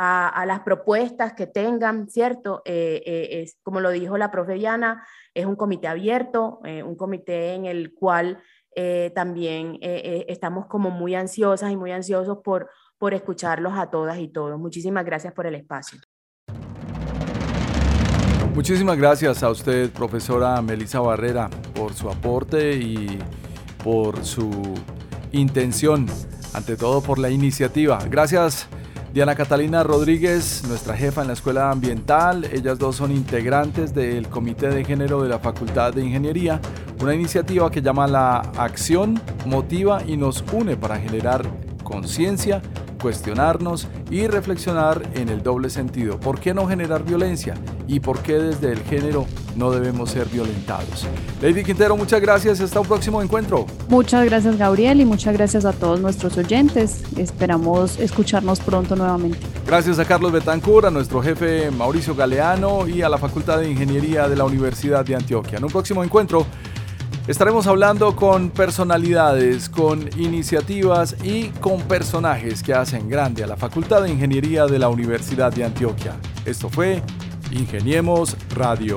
a, 0.00 0.44
las 0.46 0.60
propuestas 0.60 1.32
que 1.32 1.48
tengan, 1.48 2.08
¿cierto? 2.08 2.62
Eh, 2.64 3.42
es, 3.42 3.58
como 3.64 3.80
lo 3.80 3.90
dijo 3.90 4.16
la 4.16 4.30
profe 4.30 4.54
Diana, 4.54 5.04
es 5.34 5.44
un 5.44 5.56
comité 5.56 5.88
abierto, 5.88 6.60
eh, 6.64 6.84
un 6.84 6.94
comité 6.94 7.54
en 7.54 7.64
el 7.64 7.92
cual 7.94 8.40
eh, 8.76 9.10
también 9.12 9.76
eh, 9.80 10.24
estamos 10.28 10.66
como 10.66 10.90
muy 10.90 11.16
ansiosas 11.16 11.72
y 11.72 11.76
muy 11.76 11.90
ansiosos 11.90 12.38
por, 12.44 12.70
por 12.96 13.12
escucharlos 13.12 13.72
a 13.76 13.90
todas 13.90 14.18
y 14.18 14.28
todos. 14.28 14.56
Muchísimas 14.58 15.04
gracias 15.04 15.32
por 15.32 15.46
el 15.46 15.56
espacio. 15.56 15.98
Muchísimas 18.54 18.96
gracias 18.96 19.42
a 19.42 19.50
usted, 19.50 19.90
profesora 19.90 20.62
Melissa 20.62 21.00
Barrera, 21.00 21.50
por 21.74 21.92
su 21.94 22.08
aporte 22.08 22.74
y 22.74 23.18
por 23.82 24.24
su 24.24 24.74
intención, 25.32 26.06
ante 26.54 26.76
todo 26.76 27.00
por 27.00 27.18
la 27.18 27.30
iniciativa. 27.30 27.98
Gracias 28.08 28.68
Diana 29.18 29.34
Catalina 29.34 29.82
Rodríguez, 29.82 30.62
nuestra 30.68 30.96
jefa 30.96 31.22
en 31.22 31.26
la 31.26 31.32
Escuela 31.32 31.72
Ambiental. 31.72 32.44
Ellas 32.52 32.78
dos 32.78 32.94
son 32.94 33.10
integrantes 33.10 33.92
del 33.92 34.28
Comité 34.28 34.68
de 34.68 34.84
Género 34.84 35.20
de 35.24 35.28
la 35.28 35.40
Facultad 35.40 35.92
de 35.92 36.04
Ingeniería, 36.04 36.60
una 37.00 37.16
iniciativa 37.16 37.68
que 37.68 37.82
llama 37.82 38.06
la 38.06 38.36
acción, 38.56 39.20
motiva 39.44 40.04
y 40.06 40.16
nos 40.16 40.44
une 40.52 40.76
para 40.76 41.00
generar 41.00 41.44
conciencia 41.82 42.62
cuestionarnos 43.02 43.88
y 44.08 44.28
reflexionar 44.28 45.02
en 45.14 45.28
el 45.30 45.42
doble 45.42 45.68
sentido. 45.70 46.20
¿Por 46.20 46.38
qué 46.38 46.54
no 46.54 46.68
generar 46.68 47.04
violencia? 47.04 47.54
¿Y 47.88 47.98
por 47.98 48.20
qué 48.20 48.34
desde 48.34 48.72
el 48.72 48.80
género 48.84 49.26
no 49.58 49.70
debemos 49.70 50.10
ser 50.10 50.26
violentados? 50.28 51.06
Lady 51.42 51.62
Quintero, 51.62 51.96
muchas 51.96 52.20
gracias. 52.20 52.60
Hasta 52.60 52.80
un 52.80 52.86
próximo 52.86 53.20
encuentro. 53.20 53.66
Muchas 53.88 54.24
gracias, 54.24 54.56
Gabriel, 54.56 55.00
y 55.00 55.04
muchas 55.04 55.34
gracias 55.34 55.64
a 55.64 55.72
todos 55.72 56.00
nuestros 56.00 56.36
oyentes. 56.38 57.02
Esperamos 57.16 57.98
escucharnos 57.98 58.60
pronto 58.60 58.96
nuevamente. 58.96 59.38
Gracias 59.66 59.98
a 59.98 60.04
Carlos 60.04 60.32
Betancur, 60.32 60.86
a 60.86 60.90
nuestro 60.90 61.20
jefe 61.20 61.70
Mauricio 61.70 62.14
Galeano 62.14 62.88
y 62.88 63.02
a 63.02 63.08
la 63.08 63.18
Facultad 63.18 63.58
de 63.58 63.70
Ingeniería 63.70 64.28
de 64.28 64.36
la 64.36 64.44
Universidad 64.44 65.04
de 65.04 65.16
Antioquia. 65.16 65.58
En 65.58 65.64
un 65.64 65.70
próximo 65.70 66.02
encuentro 66.02 66.46
Estaremos 67.28 67.66
hablando 67.66 68.16
con 68.16 68.48
personalidades, 68.48 69.68
con 69.68 70.08
iniciativas 70.18 71.14
y 71.22 71.48
con 71.60 71.82
personajes 71.82 72.62
que 72.62 72.72
hacen 72.72 73.06
grande 73.06 73.44
a 73.44 73.46
la 73.46 73.58
Facultad 73.58 74.04
de 74.04 74.10
Ingeniería 74.10 74.64
de 74.64 74.78
la 74.78 74.88
Universidad 74.88 75.52
de 75.52 75.62
Antioquia. 75.62 76.14
Esto 76.46 76.70
fue 76.70 77.02
Ingeniemos 77.52 78.34
Radio. 78.54 78.96